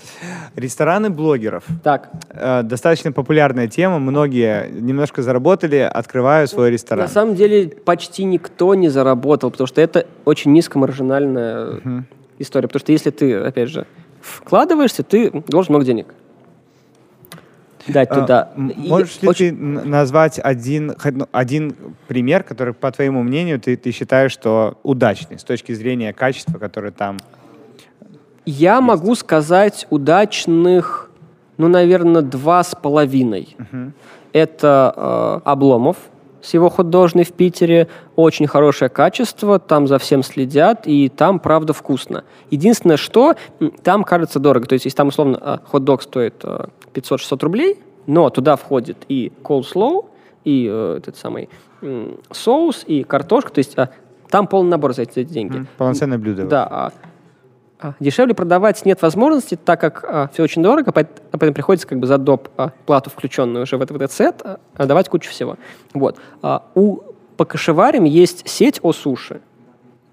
[0.55, 1.65] Рестораны блогеров.
[1.83, 3.99] Так, Э, достаточно популярная тема.
[3.99, 7.07] Многие немножко заработали, открывают свой ресторан.
[7.07, 12.05] на самом деле почти никто не заработал, потому что это очень низкомаржинальная
[12.39, 12.69] история.
[12.69, 13.85] Потому что если ты, опять же,
[14.21, 16.07] вкладываешься, ты должен много денег
[17.87, 18.49] дать А, туда.
[18.57, 21.75] И Можешь ли очень- ты назвать один, ну, один
[22.09, 26.93] пример, который, по твоему мнению, ты, ты считаешь, что удачный с точки зрения качества, которое
[26.93, 27.19] там...
[28.47, 31.11] Я могу сказать удачных,
[31.57, 33.57] ну, наверное, два с половиной.
[34.33, 35.97] Это э, Обломов
[36.45, 37.89] с его хот-дожной в Питере.
[38.17, 42.25] Очень хорошее качество, там за всем следят, и там, правда, вкусно.
[42.51, 43.35] Единственное, что
[43.83, 44.67] там кажется дорого.
[44.67, 49.33] То есть, если там, условно, э, хот-дог стоит э, 500-600 рублей, но туда входит и
[49.43, 50.05] coleslaw,
[50.45, 51.49] и э, этот самый
[51.81, 53.51] м, соус, и картошка.
[53.51, 53.89] То есть, э,
[54.29, 55.65] там полный набор за эти деньги.
[55.79, 56.45] Полноценное блюдо.
[56.45, 56.93] Да.
[57.81, 61.87] А- а дешевле продавать нет возможности, так как все очень дорого, поэт- а поэтому приходится
[61.87, 62.49] как бы за доп.
[62.57, 65.57] а, плату, включенную уже в этот, в этот сет, а, а, давать кучу всего.
[65.93, 66.17] Вот.
[66.43, 66.99] А, у
[67.37, 69.41] по кашеварям есть сеть о суши.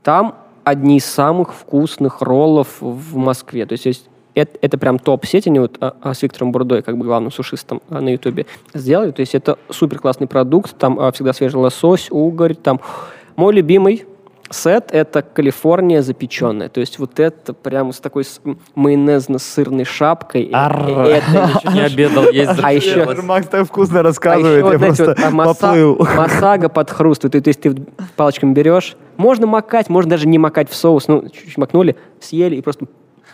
[0.03, 3.65] Там одни из самых вкусных роллов в Москве.
[3.65, 6.97] То есть, есть это, это прям топ-сеть, они вот а, а, с Виктором Бурдой, как
[6.97, 9.11] бы главным сушистом а, на Ютубе, сделали.
[9.11, 12.79] То есть это супер классный продукт, там а, всегда свежий лосось, угорь, там.
[13.35, 14.05] Мой любимый
[14.51, 16.69] сет— это Калифорния запеченная.
[16.69, 18.23] То есть вот это прям с такой
[18.75, 20.45] майонезно-сырной шапкой.
[21.73, 25.53] Не обедал, есть А еще- Макс так вкусно а рассказывает, еще, я просто вот, а,
[25.53, 26.07] поплыл.
[26.15, 27.43] Масага подхрустывает.
[27.43, 27.75] То есть ты
[28.15, 28.95] палочками берешь.
[29.17, 31.07] Можно макать, можно даже не макать в соус.
[31.07, 32.85] Ну, чуть-чуть макнули, съели и просто...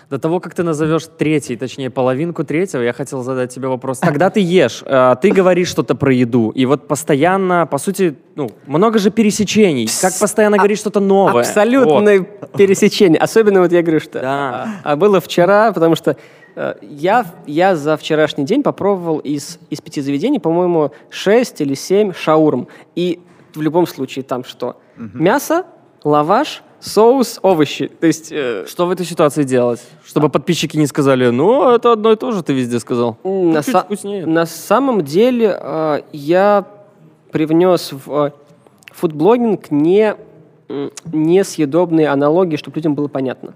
[0.09, 3.99] До того, как ты назовешь третий, точнее, половинку третьего, я хотел задать тебе вопрос.
[3.99, 8.49] Когда ты ешь, э, ты говоришь что-то про еду, и вот постоянно, по сути, ну,
[8.67, 9.89] много же пересечений.
[10.01, 11.41] Как постоянно говорить что-то новое.
[11.41, 12.21] Абсолютное
[12.57, 13.19] пересечение.
[13.19, 14.79] Особенно вот я говорю, что Да.
[14.83, 16.15] а, а было вчера, потому что
[16.55, 22.13] э, я, я за вчерашний день попробовал из, из пяти заведений, по-моему, шесть или семь
[22.13, 22.69] шаурм.
[22.95, 23.19] И
[23.53, 24.79] в любом случае там что?
[24.95, 25.65] Мясо,
[26.05, 27.87] лаваш, соус, овощи.
[27.87, 28.31] То есть...
[28.31, 28.65] э.
[28.67, 29.81] Что в этой ситуации делать?
[30.05, 33.17] Чтобы подписчики не сказали, ну, это одно и то же ты везде сказал.
[33.23, 34.25] М, На, са- вкуснее.
[34.25, 36.65] на самом деле э, я
[37.31, 38.31] привнес в э,
[38.93, 40.15] фудблогинг не,
[40.69, 43.53] м, несъедобные аналогии, чтобы людям было понятно.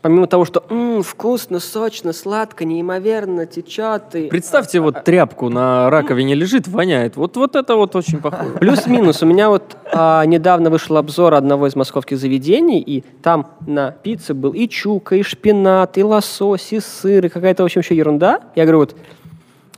[0.00, 4.14] Помимо того, что «М, вкусно, сочно, сладко, неимоверно, течет.
[4.14, 4.28] И...
[4.28, 7.16] Представьте, вот тряпку на раковине лежит, воняет.
[7.16, 8.52] Вот, вот это вот очень похоже.
[8.60, 9.22] Плюс-минус.
[9.22, 14.34] У меня вот а, недавно вышел обзор одного из московских заведений, и там на пицце
[14.34, 18.40] был и чука, и шпинат, и лосось, и сыр, и какая-то, в общем, еще ерунда.
[18.54, 18.96] Я говорю, вот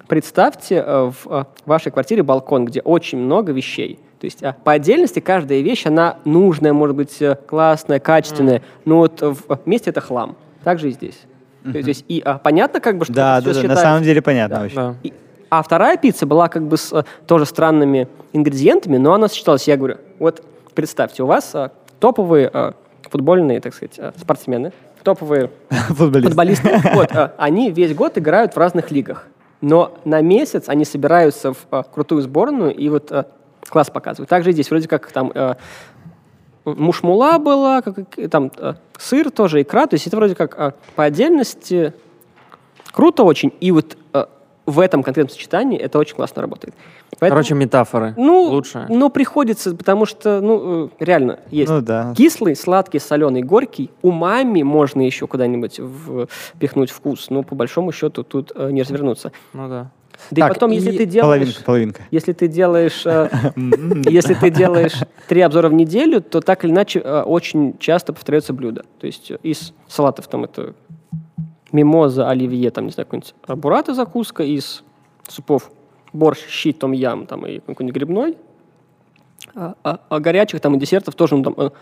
[0.06, 3.98] представьте э, в э, вашей квартире балкон, где очень много вещей.
[4.20, 8.98] То есть а, по отдельности каждая вещь, она нужная, может быть, э, классная, качественная, но
[8.98, 9.22] вот
[9.64, 10.36] вместе это хлам.
[10.62, 11.18] Так же и здесь.
[11.64, 14.22] То есть и а, понятно, как бы, что Да, это да, да, на самом деле
[14.22, 14.74] понятно Да.
[14.74, 14.94] Да.
[15.02, 15.12] и-
[15.50, 19.66] а вторая пицца была как бы с э, тоже странными ингредиентами, но она сочеталась.
[19.66, 20.44] Я говорю, вот
[20.74, 22.72] представьте, у вас э, топовые э,
[23.10, 26.28] футбольные, так сказать, э, спортсмены, топовые Футболист.
[26.28, 29.26] футболисты, вот, они весь год играют в разных лигах.
[29.60, 33.24] Но на месяц они собираются в э, крутую сборную и вот э,
[33.70, 34.28] класс показывают.
[34.28, 35.54] Также здесь вроде как там э,
[36.64, 37.96] мушмула была, как,
[38.30, 39.86] там э, сыр тоже, икра.
[39.86, 41.94] То есть это вроде как э, по отдельности
[42.92, 43.52] круто очень.
[43.60, 44.26] И вот э,
[44.66, 46.74] в этом конкретном сочетании это очень классно работает.
[47.18, 48.14] Поэтому, Короче, метафоры.
[48.16, 48.86] ну, Лучше.
[48.88, 52.14] ну, приходится, потому что, ну, э, реально, есть Ну да.
[52.16, 53.90] кислый, сладкий, соленый, горький.
[54.02, 55.80] Умами можно еще куда-нибудь
[56.28, 59.32] впихнуть вкус, но по большому счету тут э, не развернуться.
[59.52, 59.90] Ну да.
[60.30, 61.38] Да Так, и потом, если и ты делаешь...
[61.38, 62.02] Половинка, половинка.
[62.10, 63.28] Если ты делаешь, э,
[64.08, 64.94] если ты делаешь
[65.28, 68.84] три обзора в неделю, то так или иначе э, очень часто повторяются блюда.
[69.00, 70.74] То есть э, из салатов там это
[71.72, 74.82] мимоза, оливье, там, не знаю, какой-нибудь бурата закуска, из
[75.28, 75.70] супов
[76.12, 78.36] борщ, щи, том ям, там, и какой-нибудь грибной.
[79.54, 81.72] А, а- а горячих там и десертов тоже ну, там,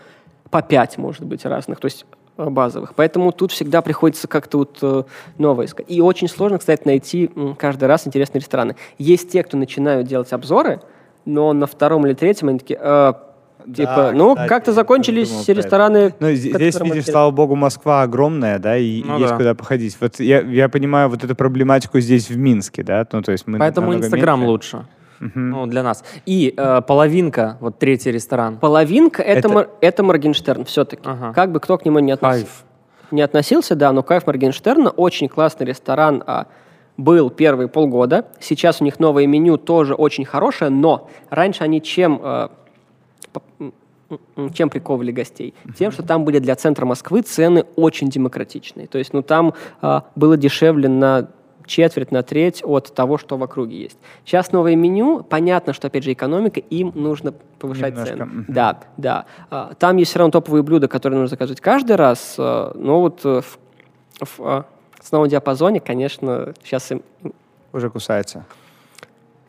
[0.49, 2.05] по пять, может быть, разных, то есть
[2.47, 2.93] базовых.
[2.95, 5.03] Поэтому тут всегда приходится как-то вот э,
[5.37, 5.85] новое искать.
[5.89, 8.75] И очень сложно, кстати, найти каждый раз интересные рестораны.
[8.97, 10.81] Есть те, кто начинают делать обзоры,
[11.25, 13.13] но на втором или третьем они такие, э,
[13.75, 16.13] типа, ну, кстати, как-то закончились думал рестораны.
[16.19, 19.37] Ну, здесь, видишь, слава богу, Москва огромная, да, и Ну есть да.
[19.37, 19.97] куда походить.
[19.99, 23.59] Вот я, я понимаю вот эту проблематику здесь в Минске, да, ну, то есть мы
[23.59, 24.51] Поэтому Инстаграм меньше.
[24.51, 24.85] лучше.
[25.19, 26.03] Ну, для нас.
[26.25, 28.57] И э, половинка, вот третий ресторан.
[28.57, 31.01] Половинка это, Это- Мор- это Моргенштерн все-таки.
[31.05, 31.33] Ага.
[31.33, 32.45] Как бы кто к нему не относился.
[32.45, 32.63] Кайф.
[33.11, 36.45] не относился, да, но кайф Моргенштерна очень классный ресторан а,
[36.97, 38.27] был первые полгода.
[38.39, 42.51] Сейчас у них новое меню тоже очень хорошее, но раньше они чем а,
[43.59, 43.73] м,
[44.53, 45.53] чем приковывали гостей?
[45.77, 48.87] Тем, что там были для центра Москвы цены очень демократичные.
[48.87, 51.27] То есть, ну, там а, было дешевле на
[51.69, 53.97] четверть, на треть от того, что в округе есть.
[54.25, 58.45] Сейчас новое меню, понятно, что, опять же, экономика, им нужно повышать Немножко, цены.
[58.47, 59.25] Да, да.
[59.49, 63.21] А, Там есть все равно топовые блюда, которые нужно заказывать каждый раз, а, но вот
[63.23, 63.59] э, в,
[64.19, 64.65] в, а,
[64.99, 67.03] ценовом диапазоне, конечно, сейчас им,
[67.71, 68.45] Уже кусается.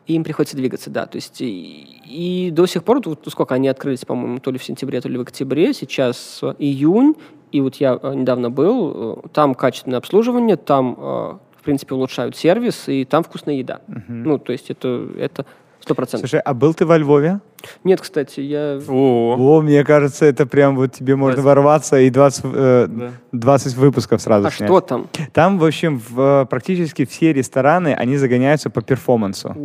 [0.07, 1.07] им приходится двигаться, да.
[1.07, 4.63] То есть и, и до сих пор, вот сколько они открылись, по-моему, то ли в
[4.63, 7.15] сентябре, то ли в октябре, сейчас э, июнь,
[7.51, 13.05] и вот я э, недавно был, там качественное обслуживание, там, в принципе, улучшают сервис, и
[13.05, 13.81] там вкусная еда.
[14.07, 15.45] Ну, то есть это это
[15.81, 16.29] сто процентов.
[16.29, 17.39] Слушай, а был ты во Львове?
[17.83, 18.79] Нет, кстати, я...
[18.87, 23.11] О, О, мне кажется, это прям вот тебе можно ворваться и 20, э, Да.
[23.31, 24.69] 20 выпусков сразу А снять.
[24.69, 25.09] что там?
[25.33, 29.55] Там, в общем, в, э, практически все рестораны, они загоняются по перформансу.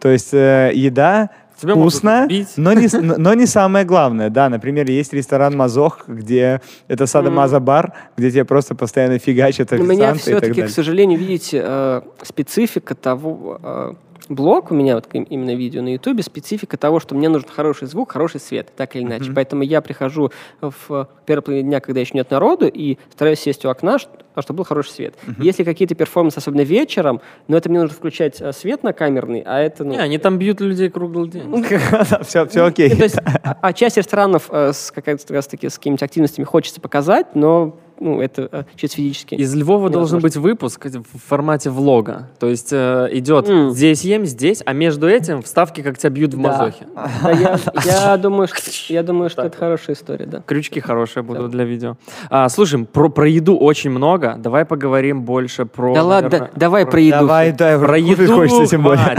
[0.00, 2.88] То есть э, еда Тебя вкусно, но не,
[3.18, 4.30] но не самое главное.
[4.30, 9.82] Да, например, есть ресторан Мазох, где это Садомаза бар, где тебе просто постоянно фигачат У
[9.82, 13.94] меня официанты и так все-таки, к сожалению, видите, э, специфика того, э,
[14.28, 17.86] блог у меня вот им- именно видео на ютубе, специфика того, что мне нужен хороший
[17.86, 19.32] звук, хороший свет, так или иначе.
[19.34, 23.64] Поэтому я прихожу в э, первый половине дня, когда еще нет народу, и стараюсь сесть
[23.64, 23.98] у окна,
[24.34, 25.14] а чтобы был хороший свет.
[25.38, 29.58] Если какие-то перформансы, особенно вечером, но это мне нужно включать э, свет на камерный, а
[29.58, 29.84] это...
[29.84, 31.64] Ну, не, они там бьют людей круглый день.
[32.22, 32.90] все, все окей.
[32.90, 36.80] Ну, есть, а, а часть ресторанов э, с, как раз таки, с какими-то активностями хочется
[36.80, 39.34] показать, но ну, это э, чисто физически.
[39.34, 42.28] Из Львова должен быть выпуск в формате влога.
[42.38, 43.70] То есть э, идет М.
[43.70, 46.48] здесь ем, здесь, а между этим вставки, как тебя бьют в Да.
[46.48, 46.86] мазохе.
[46.94, 48.60] Да, я, я думаю, что,
[48.92, 50.42] я думаю, что это хорошая история, да.
[50.44, 51.96] Крючки хорошие будут для видео.
[52.30, 54.36] А, слушай, про, про еду очень много.
[54.38, 55.94] Давай поговорим больше про...
[55.94, 57.18] да ладно, давай про еду.
[57.18, 59.16] Давай, да, Про еду хочется тем более.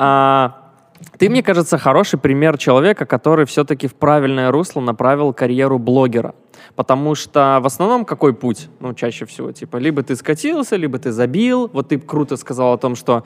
[0.00, 0.68] А,
[1.18, 6.34] ты, мне кажется, хороший пример человека, который все-таки в правильное русло направил карьеру блогера.
[6.78, 8.68] Потому что в основном какой путь?
[8.78, 11.68] Ну, чаще всего, типа, либо ты скатился, либо ты забил.
[11.72, 13.24] Вот ты круто сказал о том, что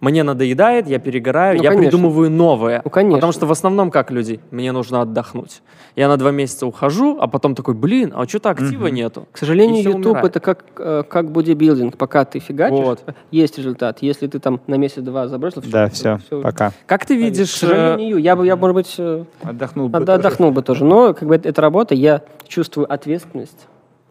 [0.00, 1.90] мне надоедает, я перегораю, Ну, я конечно.
[1.90, 2.82] придумываю новое.
[2.84, 3.16] Ну, конечно.
[3.16, 4.40] Потому что в основном как люди?
[4.50, 5.62] Мне нужно отдохнуть.
[5.96, 9.26] Я на два месяца ухожу, а потом такой, блин, а что-то актива нету.
[9.32, 10.26] К сожалению, YouTube умирает.
[10.26, 11.96] это как, э, как бодибилдинг.
[11.96, 13.04] Пока ты фигачишь, Вот.
[13.32, 13.98] есть результат.
[14.00, 16.40] Если ты там на месяц-два забросил, всё, Да, все, всё.
[16.42, 16.72] пока.
[16.86, 17.54] Как ты К видишь...
[17.62, 20.28] э, сожалению, я бы, я, может быть, э, Отдохнул бы отда- тоже.
[20.28, 20.84] отдохнул бы тоже.
[20.84, 23.66] Но как бы это, это работа, я чувствую ответственность.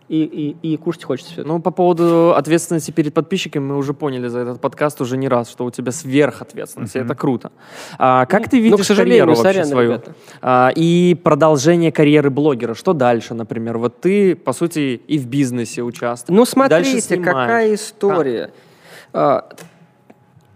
[0.09, 1.43] И, и, и кушать хочется все.
[1.43, 5.49] Ну, по поводу ответственности перед подписчиками мы уже поняли за этот подкаст уже не раз,
[5.49, 7.51] что у тебя сверхответственность, и это круто.
[7.97, 9.91] А, как ты видишь ну, к сожалению, карьеру вообще сорян, свою?
[9.91, 10.15] ребята.
[10.41, 12.73] А, и продолжение карьеры блогера.
[12.73, 13.77] Что дальше, например?
[13.79, 16.37] Вот ты, по сути, и в бизнесе участвуешь.
[16.37, 18.51] Ну, смотрите, какая история.
[19.11, 19.49] А,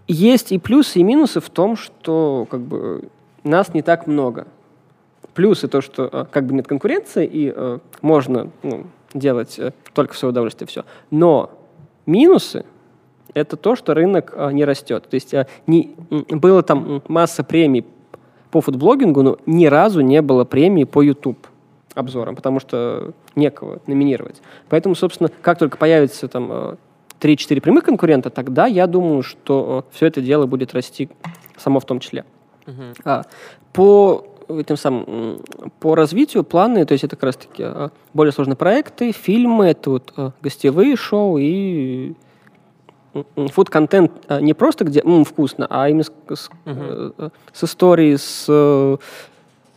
[0.08, 3.08] есть и плюсы, и минусы в том, что как бы
[3.44, 4.46] нас не так много.
[5.34, 10.14] Плюсы то, что э, как бы нет конкуренции, и э, можно ну, делать э, только
[10.14, 10.84] в свое удовольствие все.
[11.10, 11.50] Но
[12.06, 12.64] минусы—
[13.34, 15.08] это то, что рынок э, не растет.
[15.08, 17.86] То есть э, не, было там масса премий
[18.50, 21.46] по фудблогингу, но ни разу не было премии по YouTube
[21.94, 24.40] обзорам, потому что некого номинировать.
[24.68, 26.76] Поэтому, собственно, как только появится там э,
[27.20, 31.08] 3-4 прямых конкурента, тогда я думаю, что все это дело будет расти
[31.56, 32.24] само в том числе.
[33.04, 33.22] А,
[33.72, 35.40] по этим самым,
[35.80, 39.90] по развитию планы, то есть это как раз таки а, более сложные проекты, фильмы, это
[39.90, 42.14] вот а, гостевые шоу и
[43.36, 48.96] фуд-контент не просто где «М, вкусно, а именно с, с, э, с историей, с, э,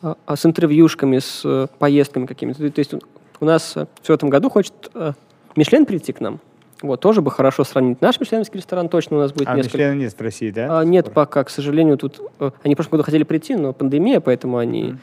[0.06, 2.70] а, а, с интервьюшками, с э, поездками какими-то.
[2.70, 2.94] То есть
[3.40, 5.14] у нас э, в этом году хочет э,
[5.56, 6.40] Мишлен прийти к нам.
[6.82, 8.02] Вот, тоже бы хорошо сравнить.
[8.02, 9.78] Наш мишленовский ресторан точно у нас будет А несколько.
[9.78, 10.80] Мишлена нет в России, да?
[10.80, 12.20] А, нет, пока, к сожалению, тут...
[12.40, 14.96] э, Они в прошлом году хотели прийти, но пандемия, поэтому они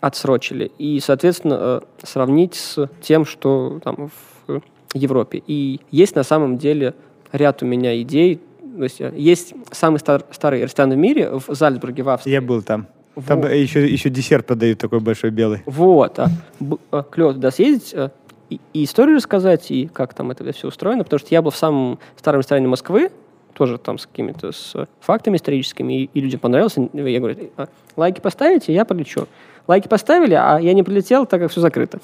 [0.00, 0.70] отсрочили.
[0.78, 4.10] И, соответственно, э, сравнить с тем, что там
[4.46, 4.60] в
[4.94, 5.42] Европе.
[5.46, 6.94] И есть на самом деле
[7.32, 8.40] ряд у меня идей.
[8.76, 12.32] То есть э, есть самый стар- старый ресторан в мире в Зальцбурге, в Австрии.
[12.32, 12.86] Я был там.
[13.26, 13.50] Там Вот.
[13.50, 15.62] еще, еще десерт подают такой большой белый.
[15.66, 16.18] Вот.
[16.20, 16.28] А,
[16.60, 18.12] б- а, клево туда съездить а,
[18.50, 21.04] и, историю рассказать, и как там это все устроено.
[21.04, 23.10] Потому что я был в самом старом ресторане Москвы,
[23.54, 26.76] тоже там с какими-то с фактами историческими, и, и людям понравилось.
[26.92, 29.26] Я говорю, «А, лайки поставите, я полечу.
[29.68, 31.98] Лайки поставили, а я не прилетел, так как все закрыто.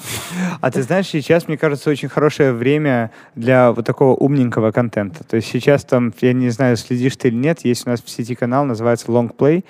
[0.61, 5.25] А ты знаешь, сейчас, мне кажется, очень хорошее время для вот такого умненького контента.
[5.25, 8.11] То есть сейчас там, я не знаю, следишь ты или нет, есть у нас в
[8.11, 9.65] сети канал, называется Long Play.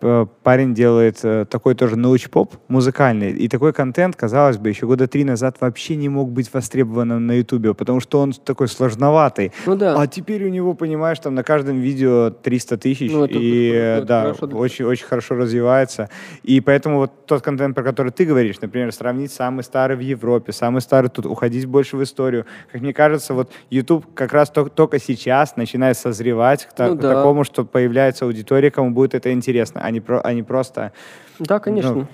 [0.00, 3.30] П- парень делает э, такой тоже научпоп музыкальный.
[3.32, 7.32] И такой контент, казалось бы, еще года три назад вообще не мог быть востребованным на
[7.32, 9.52] Ютубе, потому что он такой сложноватый.
[9.66, 10.00] Ну да.
[10.00, 14.02] А теперь у него, понимаешь, там на каждом видео 300 тысяч, Ну, это- и это
[14.02, 14.56] э, да, хорошо, да.
[14.56, 16.08] очень, очень хорошо развивается.
[16.42, 20.52] И поэтому вот тот контент, про который ты говоришь, например, сравнить самый старый в Европе,
[20.52, 22.46] самый старый тут, уходить больше в историю.
[22.72, 26.96] Как мне кажется, вот YouTube как раз тол- только сейчас начинает созревать к, та- Ну
[26.96, 27.14] к да.
[27.14, 30.92] такому, что появляется аудитория, кому будет это интересно, а не, про, а не просто...
[31.38, 31.94] Да, конечно.
[31.94, 32.06] Ну.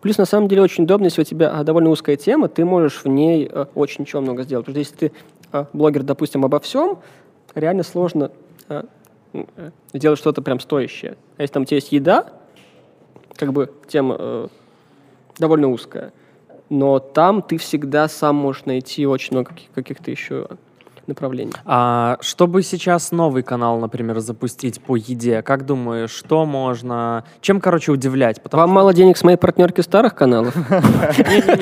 [0.00, 3.02] Плюс, на самом деле, очень удобно, если у тебя а, довольно узкая тема, ты можешь
[3.04, 4.66] в ней а, очень чего много сделать.
[4.66, 5.16] Потому что если ты
[5.52, 6.98] а, блогер, допустим, обо всем,
[7.54, 8.30] реально сложно
[8.68, 8.82] э,
[9.92, 11.16] сделать что-то прям стоящее.
[11.36, 12.26] А если там у тебя есть еда,
[13.36, 14.48] как бы тема э,
[15.38, 16.12] довольно узкая,
[16.68, 20.48] но там ты всегда сам можешь найти очень много каких- каких-то еще
[21.08, 21.52] направлений.
[21.64, 27.24] А чтобы сейчас новый канал, например, запустить по еде, как думаешь, что можно...
[27.40, 28.42] Чем, короче, удивлять?
[28.42, 30.54] Потому Вам мало денег с моей партнерки старых каналов?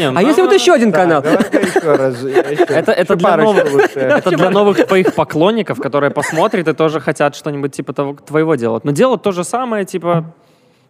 [0.05, 1.23] А ну, если вот еще один канал?
[1.23, 7.93] Это, для новых, это для новых твоих поклонников, которые посмотрят и тоже хотят что-нибудь типа
[7.93, 8.85] того, твоего делать.
[8.85, 10.33] Но делать то же самое, типа,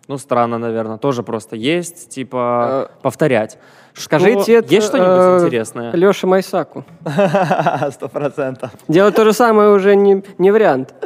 [0.08, 3.58] ну, странно, наверное, тоже просто есть, типа, повторять.
[3.92, 5.92] Что- Скажите это Есть что-нибудь э, интересное?
[5.92, 6.84] Леше Майсаку.
[7.92, 8.70] Сто процентов.
[8.88, 10.94] Делать то же самое уже не, не вариант.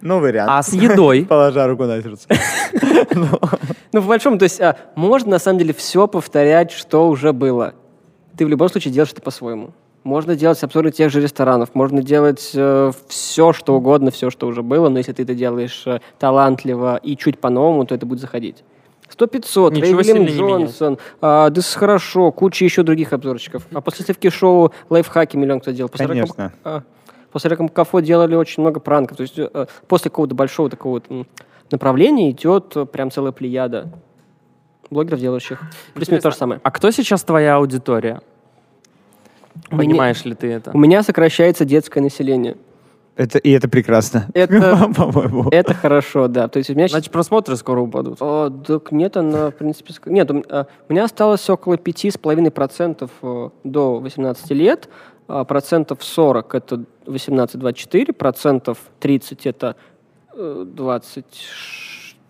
[0.00, 0.50] Ну, вариант.
[0.52, 1.24] А с едой?
[1.28, 2.28] Положа руку на сердце.
[3.92, 7.74] Ну, в большом, то есть а, можно на самом деле все повторять, что уже было.
[8.36, 9.70] Ты в любом случае делаешь это по-своему.
[10.04, 14.88] Можно делать обзоры тех же ресторанов, можно делать все, что угодно, все, что уже было,
[14.88, 18.64] но если ты это делаешь э, талантливо и чуть по-новому, то это будет заходить.
[19.16, 20.26] 100-500, Ничего Рэй Вильям.
[20.26, 23.66] Джонсон, а, хорошо, куча еще других обзорчиков.
[23.72, 25.88] А после сливки шоу лайфхаки миллион кто делал.
[25.88, 26.42] После Конечно.
[26.42, 26.82] Рэком- а,
[27.32, 29.16] после Кафо делали очень много пранков.
[29.16, 31.02] То есть э, после какого-то большого такого
[31.70, 33.88] направления идет э, прям целая плеяда
[34.90, 35.60] блогеров, делающих.
[35.94, 36.60] Плюс-минус то же самое.
[36.62, 38.20] А кто сейчас твоя аудитория?
[39.70, 40.70] У меня- Понимаешь ли ты это?
[40.74, 42.56] У меня сокращается детское население.
[43.16, 44.28] Это, и это прекрасно.
[44.34, 45.48] Это- По-моему.
[45.50, 46.46] Это хорошо, да.
[46.46, 46.92] То есть у меня сейчас...
[46.98, 48.18] Значит, просмотры скоро упадут.
[48.20, 49.92] О, так нет, она, в принципе...
[49.92, 54.88] ск- Нет, у а, у меня осталось около 5,5% э, до 18 лет.
[55.26, 59.74] а, Процентов 40— это 18-24, процентов 30— это
[60.34, 60.64] э,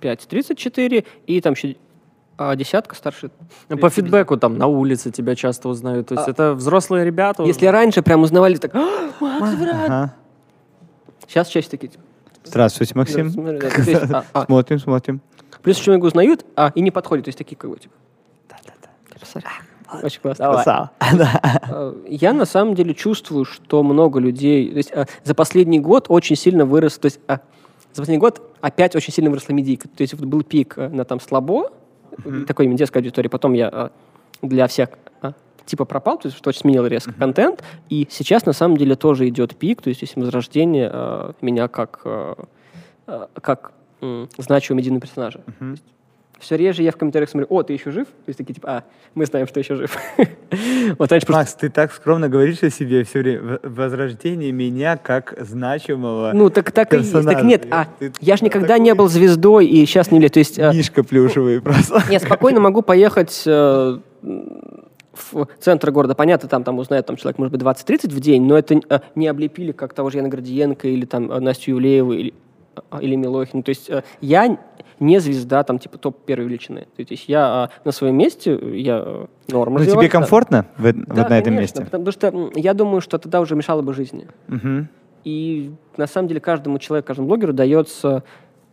[0.00, 1.76] 25-34, и там еще
[2.38, 3.30] а, десятка старше.
[3.68, 6.08] Ну, По фидбэку там на улице тебя часто узнают.
[6.08, 7.42] То есть это взрослые ребята.
[7.42, 10.14] Если раньше прям узнавали так, «А, Ага.
[11.26, 12.04] сейчас чаще такие, типа,
[12.44, 13.32] Здравствуйте, Максим.
[14.14, 15.20] а, а, Смотрим, смотрим.
[15.62, 17.94] Плюс еще много узнают, а и не подходят, то есть такие как бы, типа.
[20.02, 20.52] Очень классно.
[20.52, 20.90] Красава.
[22.06, 24.70] Я на самом деле чувствую, что много людей...
[24.70, 24.92] То есть
[25.24, 26.98] за последний год очень сильно вырос...
[26.98, 27.40] То есть за
[28.02, 29.88] последний год опять очень сильно выросла медийка.
[29.88, 31.70] То есть вот был пик на там слабо,
[32.46, 33.28] такой именно детской аудитории.
[33.28, 33.88] Потом я э,
[34.42, 34.90] для всех
[35.22, 35.32] э,
[35.64, 37.62] типа пропал, то есть очень сменил резко контент.
[37.88, 42.00] И сейчас на самом деле тоже идет пик, то есть есть возрождение э, меня как,
[42.04, 42.34] э,
[43.06, 45.40] э, как м, значимого медийного персонажа.
[46.38, 48.06] Все реже я в комментариях смотрю, о, ты еще жив?
[48.06, 48.84] То есть такие, типа, а,
[49.14, 49.96] мы знаем, что еще жив.
[50.98, 51.32] Вот раньше просто...
[51.32, 53.58] Макс, ты так скромно говоришь о себе все время.
[53.62, 57.12] Возрождение меня как значимого Ну, так, так и есть.
[57.12, 57.46] Так персонажа.
[57.46, 60.32] нет, а, Ты я же никогда не был звездой и сейчас не являюсь.
[60.32, 62.02] То есть, а, Мишка плюшевый просто.
[62.10, 66.14] я спокойно могу поехать э, в центр города.
[66.14, 69.28] Понятно, там, там узнает там, человек, может быть, 20-30 в день, но это э, не
[69.28, 72.32] облепили, как того же Яна Гордиенко или там э, Настю Юлееву или, э,
[73.00, 73.62] или Милохин.
[73.62, 74.58] То есть э, я
[75.00, 76.86] не звезда, там, типа, топ первой величины.
[76.96, 81.28] То есть я э, на своем месте, я э, норм Ну, тебе комфортно в- Да,
[81.28, 81.84] на этом конечно, месте?
[81.84, 84.26] Потому что я думаю, что тогда уже мешало бы жизни.
[84.48, 84.88] Мгм.
[85.24, 88.22] И на самом деле каждому человеку, каждому блогеру дается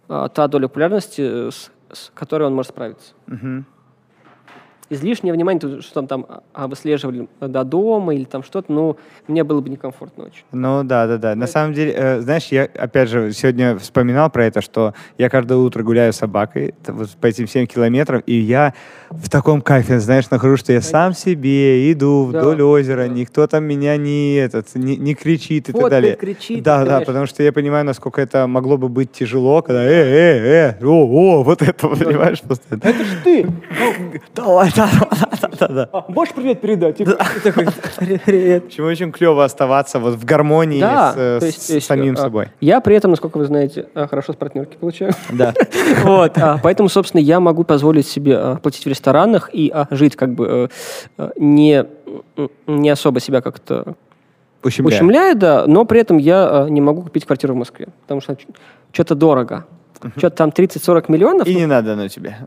[0.08, 3.14] а, та доля популярности, э, с, с которой он может справиться.
[3.28, 3.66] Мгм.
[4.90, 9.44] Излишнее внимание, то, что там, там а, выслеживали до дома или там что-то, ну, мне
[9.44, 10.44] было бы некомфортно очень.
[10.52, 11.36] Ну да, да, да.
[11.36, 15.58] На самом деле, э, знаешь, я опять же сегодня вспоминал про это, что я каждое
[15.58, 18.76] утро гуляю с собакой вот по этим 7 километрам, и я
[19.10, 23.08] в таком кайфе, знаешь, нахожусь, что я сам себе иду Да, вдоль озера, да.
[23.08, 26.16] никто там меня не этот не, не кричит и так Фоткает, далее.
[26.16, 29.88] кричит, да, да, потому что я понимаю, насколько это могло бы быть тяжело, когда э,
[29.90, 31.08] э, э, о,
[31.40, 32.76] о, вот это, понимаешь, просто.
[32.76, 33.48] Это ж ты!
[34.36, 34.90] Давай, да, да, да,
[35.60, 35.90] да, да.
[35.92, 36.98] А, можешь привет передать?
[36.98, 38.66] Привет.
[38.66, 42.48] Почему очень клево оставаться вот в гармонии с, э, есть- с самим а, собой.
[42.62, 45.14] Я при этом, насколько вы знаете, а, хорошо с партнерки получаю.
[45.30, 45.54] Да.
[46.04, 50.70] Вот, а, поэтому, собственно, я могу позволить себе платить в ресторанах и жить как бы
[51.18, 51.86] э, э, не,
[52.68, 53.96] не особо себя как-то
[54.64, 55.02] Ущемляет.
[55.02, 58.36] ущемляет, да, но при этом я не могу купить квартиру в Москве, потому что
[58.92, 59.66] что-то дорого.
[60.18, 62.38] Что-то там 30-40 миллионов, И не надо оно тебе.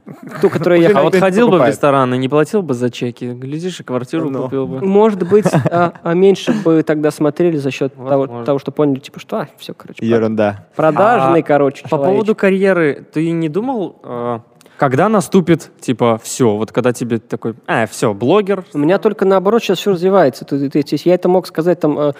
[0.40, 1.74] ту, которую я А вот ходил бы в покупает.
[1.74, 4.44] ресторан и не платил бы за чеки, глядишь, и квартиру Ну.
[4.44, 4.80] купил бы.
[4.84, 9.20] может быть, а, а меньше бы тогда смотрели за счет того, того, что поняли, типа,
[9.20, 10.66] что, а, все, короче, Ерунда.
[10.76, 14.38] продажный, А короче, По поводу карьеры, ты не думал, э,
[14.78, 19.62] когда наступит, типа, все, вот когда тебе такой, а, все, блогер, У меня только наоборот
[19.62, 20.44] сейчас все развивается.
[20.44, 22.12] То- то- то есть Я это мог сказать там э,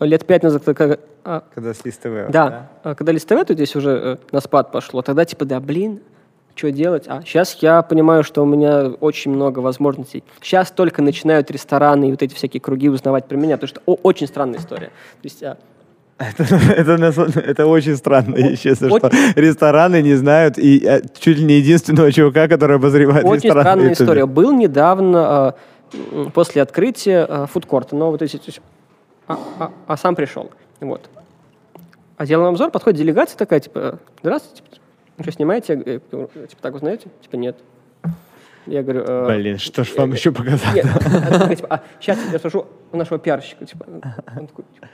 [0.00, 2.30] лет пять назад, когда, а, Когда с ТВ.
[2.30, 6.00] да, а когда листовое тут здесь уже э, на спад пошло, тогда типа, да, блин,
[6.54, 7.04] что делать?
[7.08, 10.22] А сейчас я понимаю, что у меня очень много возможностей.
[10.42, 13.94] Сейчас только начинают рестораны и вот эти всякие круги узнавать про меня, потому что о,
[14.02, 14.88] очень странная история.
[14.88, 14.92] То
[15.24, 15.56] есть а,
[16.36, 19.10] Это, это, это очень странно, если очень- что.
[19.40, 23.72] Рестораны не знают, и э, чуть ли не единственного чувака, который обозревает очень рестораны на
[23.72, 24.26] странная история.
[24.26, 25.54] Был недавно
[25.92, 28.40] э, м, после открытия э, фудкорта, но вот эти,
[29.28, 30.50] а, а- а сам пришел,
[30.80, 31.08] вот.
[32.16, 34.76] А делаем обзор, подходит делегация такая, типа, здравствуйте, типа,
[35.22, 35.72] что, снимаете?
[35.74, 37.08] Я говорю, типа, так узнаете?
[37.20, 37.56] Типа, нет.
[38.66, 39.02] Я говорю...
[39.06, 40.72] э, Блин, что ж вам еще показать?
[40.74, 43.86] Нет, такая, типа, а, сейчас я спрошу у нашего пиарщика, типа,
[44.36, 44.88] он такой, типа,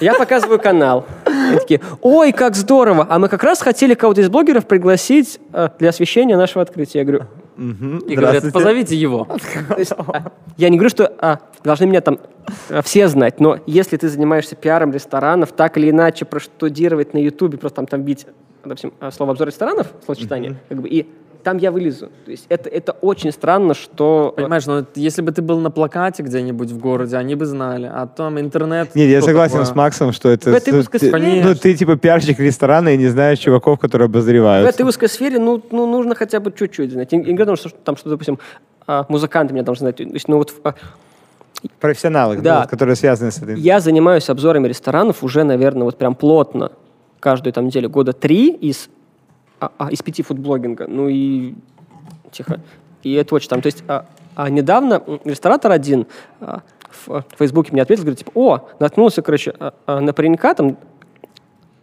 [0.00, 1.06] «Я показываю канал.
[1.24, 5.68] Они такие, ой, как здорово, а мы как раз хотели кого-то из блогеров пригласить э,
[5.78, 7.00] для освещения нашего открытия.
[7.00, 7.26] Я говорю,
[7.60, 9.28] и говорят, позовите его.
[9.76, 12.18] есть, а, я не говорю, что а, должны меня там
[12.70, 17.58] а, все знать, но если ты занимаешься пиаром ресторанов, так или иначе проштудировать на Ютубе,
[17.58, 18.26] просто там, там бить,
[18.64, 21.06] допустим, а, слово обзор ресторанов, словосочетание, как бы, и
[21.42, 22.10] там я вылезу.
[22.24, 24.32] То есть это, это очень странно, что...
[24.36, 28.06] Понимаешь, ну если бы ты был на плакате где-нибудь в городе, они бы знали, а
[28.06, 28.94] там интернет...
[28.94, 29.66] Нет, я согласен такое?
[29.66, 30.50] с Максом, что это...
[30.50, 33.78] В этой ну, узкой ты, сфере- ну, ты типа пиарщик ресторана и не знаешь чуваков,
[33.78, 34.68] которые В обозревают.
[34.68, 37.12] этой узкой сфере, ну, ну нужно хотя бы чуть-чуть знать.
[37.12, 38.38] Я не говорю, что там, что, допустим,
[38.86, 39.96] а, музыканты меня должны знать.
[39.96, 40.74] То есть, ну, вот, а,
[41.78, 42.66] Профессионалы, Да.
[42.66, 43.58] которые связаны с этой...
[43.58, 46.72] я занимаюсь обзорами ресторанов уже, наверное, вот прям плотно
[47.20, 48.88] каждую там неделю года три из,
[49.60, 50.86] а, а, из пяти фудблогинга.
[50.88, 51.54] Ну и
[52.32, 52.60] тихо.
[53.02, 53.62] И это очень там.
[53.62, 56.06] То есть а, а недавно ресторатор один
[56.40, 60.54] а, в а, Фейсбуке мне ответил, говорит, типа, о, наткнулся, короче, а, а, на паренька,
[60.54, 60.76] там,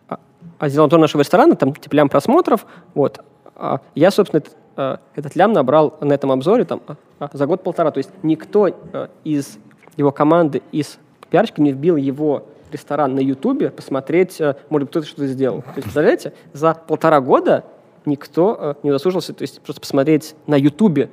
[0.08, 0.20] а,
[0.60, 3.24] а сделал обзор нашего ресторана, там, типа, лям просмотров, вот.
[3.56, 7.46] А я, собственно, этот, а, этот лям набрал на этом обзоре там, а, а, за
[7.46, 7.92] год-полтора.
[7.92, 9.58] То есть никто а, из
[9.98, 11.00] его команды, из
[11.30, 15.62] пиарщика не вбил его ресторан на Ютубе посмотреть, а, может быть, кто-то что-то сделал.
[15.62, 17.66] То есть, представляете, за полтора года
[18.06, 21.10] никто а, не удосужился, то есть просто посмотреть на Ютубе,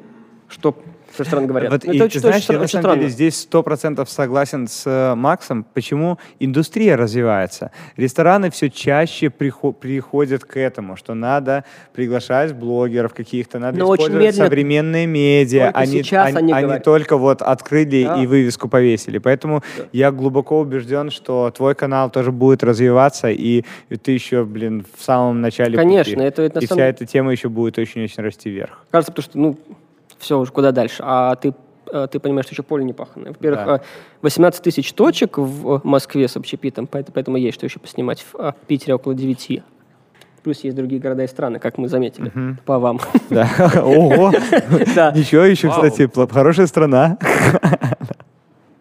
[0.49, 0.77] что
[1.23, 1.71] ресторан говорят.
[1.73, 2.99] Вот Ну, и это ты очень, знаешь, очень, я на очень самом странно.
[3.01, 5.65] деле здесь сто процентов согласен с э, Максом.
[5.75, 7.71] Почему индустрия развивается?
[7.97, 14.25] Рестораны все чаще прихо- приходят к этому, что надо приглашать блогеров каких-то, надо Но использовать
[14.27, 14.47] медленно.
[14.47, 18.23] современные медиа, они, сейчас они, они они только вот открыли Да.
[18.23, 19.19] и вывеску повесили.
[19.19, 19.63] Поэтому
[19.93, 23.65] я глубоко убежден, что твой канал тоже будет развиваться, и
[24.03, 26.27] ты еще, блин, в самом начале Конечно, пути.
[26.27, 28.85] это- это на и самом- вся эта тема еще будет очень-очень расти вверх.
[28.91, 29.59] Кажется, потому что, ну,
[30.25, 31.03] все, уже куда дальше.
[31.07, 31.55] А ты,
[31.93, 33.29] э, ты понимаешь, что еще поле не паханное.
[33.33, 33.77] Во-первых, Да.
[33.77, 33.81] э,
[34.23, 38.25] 18 тысяч точек в э, Москве с общепитом, поэт- поэтому есть что еще поснимать.
[38.33, 39.63] В э, Питере около 9.
[40.43, 42.31] Плюс есть другие города и страны, как мы заметили,
[42.67, 43.01] по вам.
[43.31, 43.49] Да.
[43.83, 44.31] Ого.
[44.95, 45.11] Да.
[45.13, 47.17] Ничего еще, кстати, хорошая страна.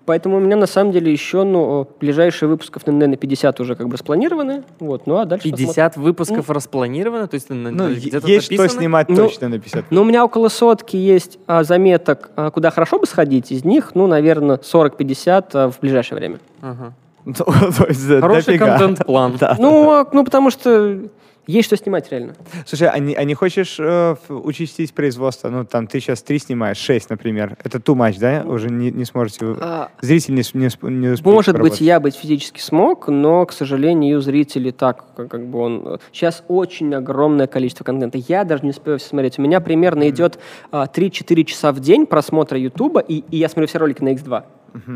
[0.06, 3.98] Поэтому у меня на самом деле еще, ну, ближайшие выпусков, наверное, 50 уже как бы
[3.98, 4.64] спланированы.
[4.80, 5.68] Вот, ну а дальше посмотрим.
[5.68, 8.82] 50 выпусков распланировано, то есть на- Ну, где-то есть что записано?
[8.82, 9.86] снимать Ну, точно на 50.
[9.92, 13.52] Ну, у меня около сотки есть а, заметок, а, куда хорошо бы сходить.
[13.52, 16.40] Из них, ну, наверное, 40-50 а, в ближайшее время.
[16.62, 16.94] Ага.
[17.38, 19.38] То есть, Хороший контент-план.
[19.58, 21.00] Ну, а, ну, потому что
[21.46, 22.36] есть что снимать реально.
[22.66, 25.50] Слушай, а не, а не хочешь э, участить производство?
[25.50, 27.58] Ну, там, ты сейчас три снимаешь, шесть, например.
[27.64, 28.44] Это too much, да?
[28.46, 29.56] Уже не, не сможете...
[29.60, 31.82] А, Зритель не, не, не успеет Может быть, поработать.
[31.82, 36.00] я быть физически смог, но, к сожалению, зрители так, как, как бы он...
[36.14, 38.18] Сейчас очень огромное количество контента.
[38.18, 39.38] Я даже не успею все смотреть.
[39.38, 40.40] У меня примерно идет
[40.72, 44.44] а, 3-4 часа в день просмотра Ютуба, и, и я смотрю все ролики на X2.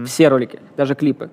[0.06, 1.30] Все ролики, даже клипы.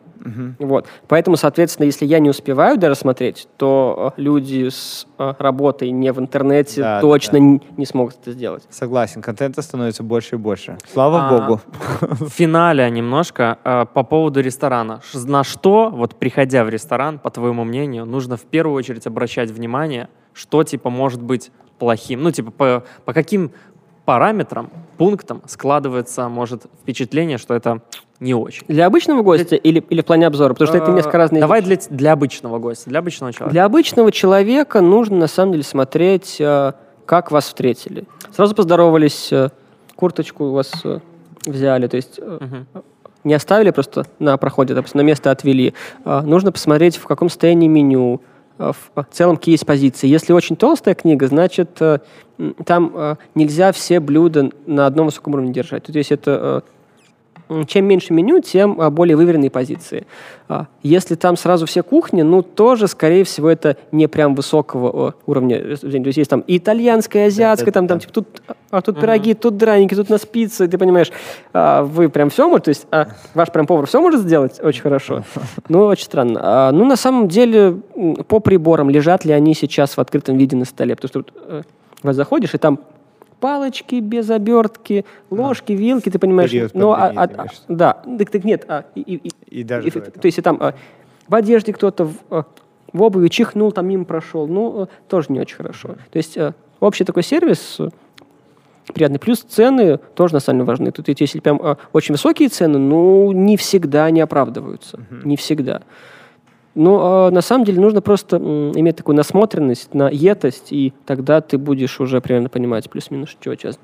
[0.59, 0.87] Вот.
[1.09, 6.13] Поэтому, соответственно, если я не успеваю даже смотреть, то э, люди с э, работой не
[6.13, 7.39] в интернете Да, да, точно да.
[7.45, 8.65] н- не смогут это сделать.
[8.71, 10.79] Согласен, контента становится больше и больше.
[10.93, 11.61] Слава А, богу.
[12.01, 15.01] В финале немножко э, по поводу ресторана.
[15.15, 20.09] На что, вот приходя в ресторан, по твоему мнению, нужно в первую очередь обращать внимание,
[20.33, 22.23] что типа может быть плохим?
[22.23, 23.51] Ну, типа, по, по каким
[24.05, 27.81] параметрам, пунктам складывается, может, впечатление, что это
[28.21, 28.65] не очень.
[28.69, 30.53] Для обычного гостя или, или в плане обзора?
[30.55, 33.53] Потому что это Э, несколько разные Давай для, для обычного гостя, для обычного человека.
[33.53, 36.73] Для обычного человека нужно на самом деле смотреть, э,
[37.07, 38.05] как вас встретили.
[38.33, 39.51] Сразу поздоровались, э,
[39.97, 41.01] курточку у вас э,
[41.47, 42.67] взяли, то есть Мгм.
[43.25, 45.75] не оставили просто на проходе, допустим, на место отвели.
[46.05, 50.07] А, Нужно посмотреть, в каком состоянии меню, а, в а, в целом есть позиции.
[50.09, 51.99] Если очень толстая книга, значит, э,
[52.65, 55.85] там э, нельзя все блюда на одном высоком уровне держать.
[55.85, 56.71] То есть это э,
[57.67, 60.07] чем меньше меню, тем а, более выверенные позиции.
[60.49, 65.13] А, Если там сразу все кухни, ну, тоже, скорее всего, это не прям высокого э,
[65.27, 65.59] уровня.
[65.59, 66.05] развлечения.
[66.05, 69.35] То есть есть там и итальянское, и азиатское, там, там, типа, тут, а тут пироги,
[69.35, 71.13] тут драники, тут пицца, и ты понимаешь,
[71.53, 74.83] а, вы прям все можете, то есть а, ваш прям повар все может сделать очень
[74.83, 75.25] хорошо.
[75.69, 76.41] Ну, очень странно.
[76.43, 77.81] А, ну, на самом деле,
[78.29, 80.97] по приборам, лежат ли они сейчас в открытом виде на столе?
[80.97, 81.63] Потому что тут э,
[82.03, 82.81] вот заходишь, и там
[83.45, 86.51] палочки без обертки, ложки, вилки, ты понимаешь.
[86.51, 89.91] Период ну, а- а- а- да, так, так нет, а, и, и- и- даже и-
[89.91, 90.73] то есть там а,
[91.29, 92.45] в одежде кто-то в, а,
[92.95, 95.89] в обуви чихнул, там мимо прошел, ну, э, тоже не очень хорошо.
[96.11, 97.91] То есть э, общий такой сервис э,
[98.95, 99.19] приятный.
[99.19, 100.91] Плюс цены тоже на самом деле важны.
[100.91, 105.01] Тут если прям а, очень высокие цены, ну, не всегда они оправдываются.
[105.23, 105.83] Не всегда.
[106.75, 111.41] Но а, на самом деле нужно просто м, иметь такую насмотренность на етость, и тогда
[111.41, 113.79] ты будешь уже примерно понимать плюс-минус, чего, сейчас-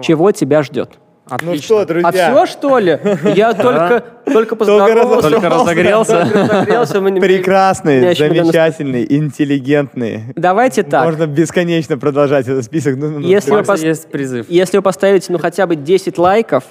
[0.00, 0.90] чего тебя ждет.
[1.30, 1.62] Ну Отлично.
[1.62, 2.08] что, друзья?
[2.08, 2.98] А все, что ли?
[3.36, 5.30] Я только, только поздоровался.
[5.30, 6.24] Только разогрелся.
[6.66, 10.32] Недавно замечательные, интеллигентные.
[10.36, 11.04] Давайте так.
[11.04, 12.96] Можно бесконечно продолжать этот список.
[12.96, 14.46] Ну, ну, ну, Если У вы Макса пос- есть призыв.
[14.48, 16.64] Если вы поставите, ну, хотя бы 10 лайков,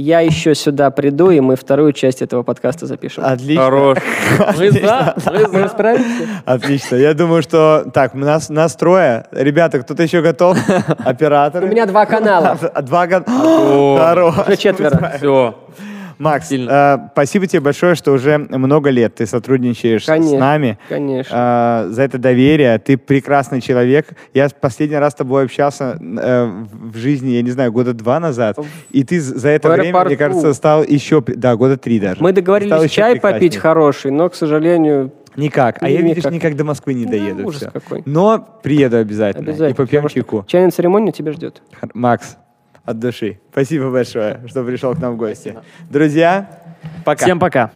[0.00, 3.24] я еще сюда приду, и мы вторую часть этого подкаста запишем.
[3.24, 3.64] Отлично.
[3.64, 3.98] Хорош.
[4.56, 5.16] Мы за,
[5.52, 6.28] мы справимся?
[6.44, 6.96] Отлично.
[6.96, 7.84] Я думаю, что...
[7.92, 9.26] Так, у нас, нас трое.
[9.32, 10.56] Ребята, кто-то еще готов?
[11.04, 11.66] Операторы?
[11.66, 12.56] У меня два канала.
[12.82, 13.96] Два О.
[14.00, 14.34] Хорош.
[14.46, 15.14] Уже четверо.
[15.16, 15.54] Все.
[16.18, 20.38] Макс, э, спасибо тебе большое, что уже много лет ты сотрудничаешь с Конечно.
[20.38, 20.78] нами.
[20.88, 21.86] Конечно.
[21.88, 22.78] э, за это доверие.
[22.78, 24.08] Ты прекрасный человек.
[24.34, 28.58] Я последний раз с тобой общался э, в жизни, я не знаю, года два назад.
[28.90, 30.18] И ты за это В время, мне аэропорту.
[30.18, 31.22] кажется, стал еще...
[31.26, 32.22] Да, года три даже.
[32.22, 33.60] Мы договорились чай попить прекраснее.
[33.60, 35.80] хороший, но, к сожалению, Никак.
[35.82, 36.32] А я, видишь, Никак.
[36.32, 37.46] никак до Москвы не Да, доеду.
[37.46, 37.70] ужас всё.
[37.70, 38.02] какой.
[38.06, 39.44] Но приеду обязательно.
[39.52, 39.68] обязательно.
[39.72, 40.44] И попьем чайку.
[40.48, 41.62] Чайная церемония тебя ждет.
[41.94, 42.36] Макс,
[42.88, 43.38] от души.
[43.52, 45.54] Спасибо большое, что пришел к нам в гости.
[45.90, 46.48] Друзья,
[47.04, 47.24] пока.
[47.24, 47.72] Всем пока.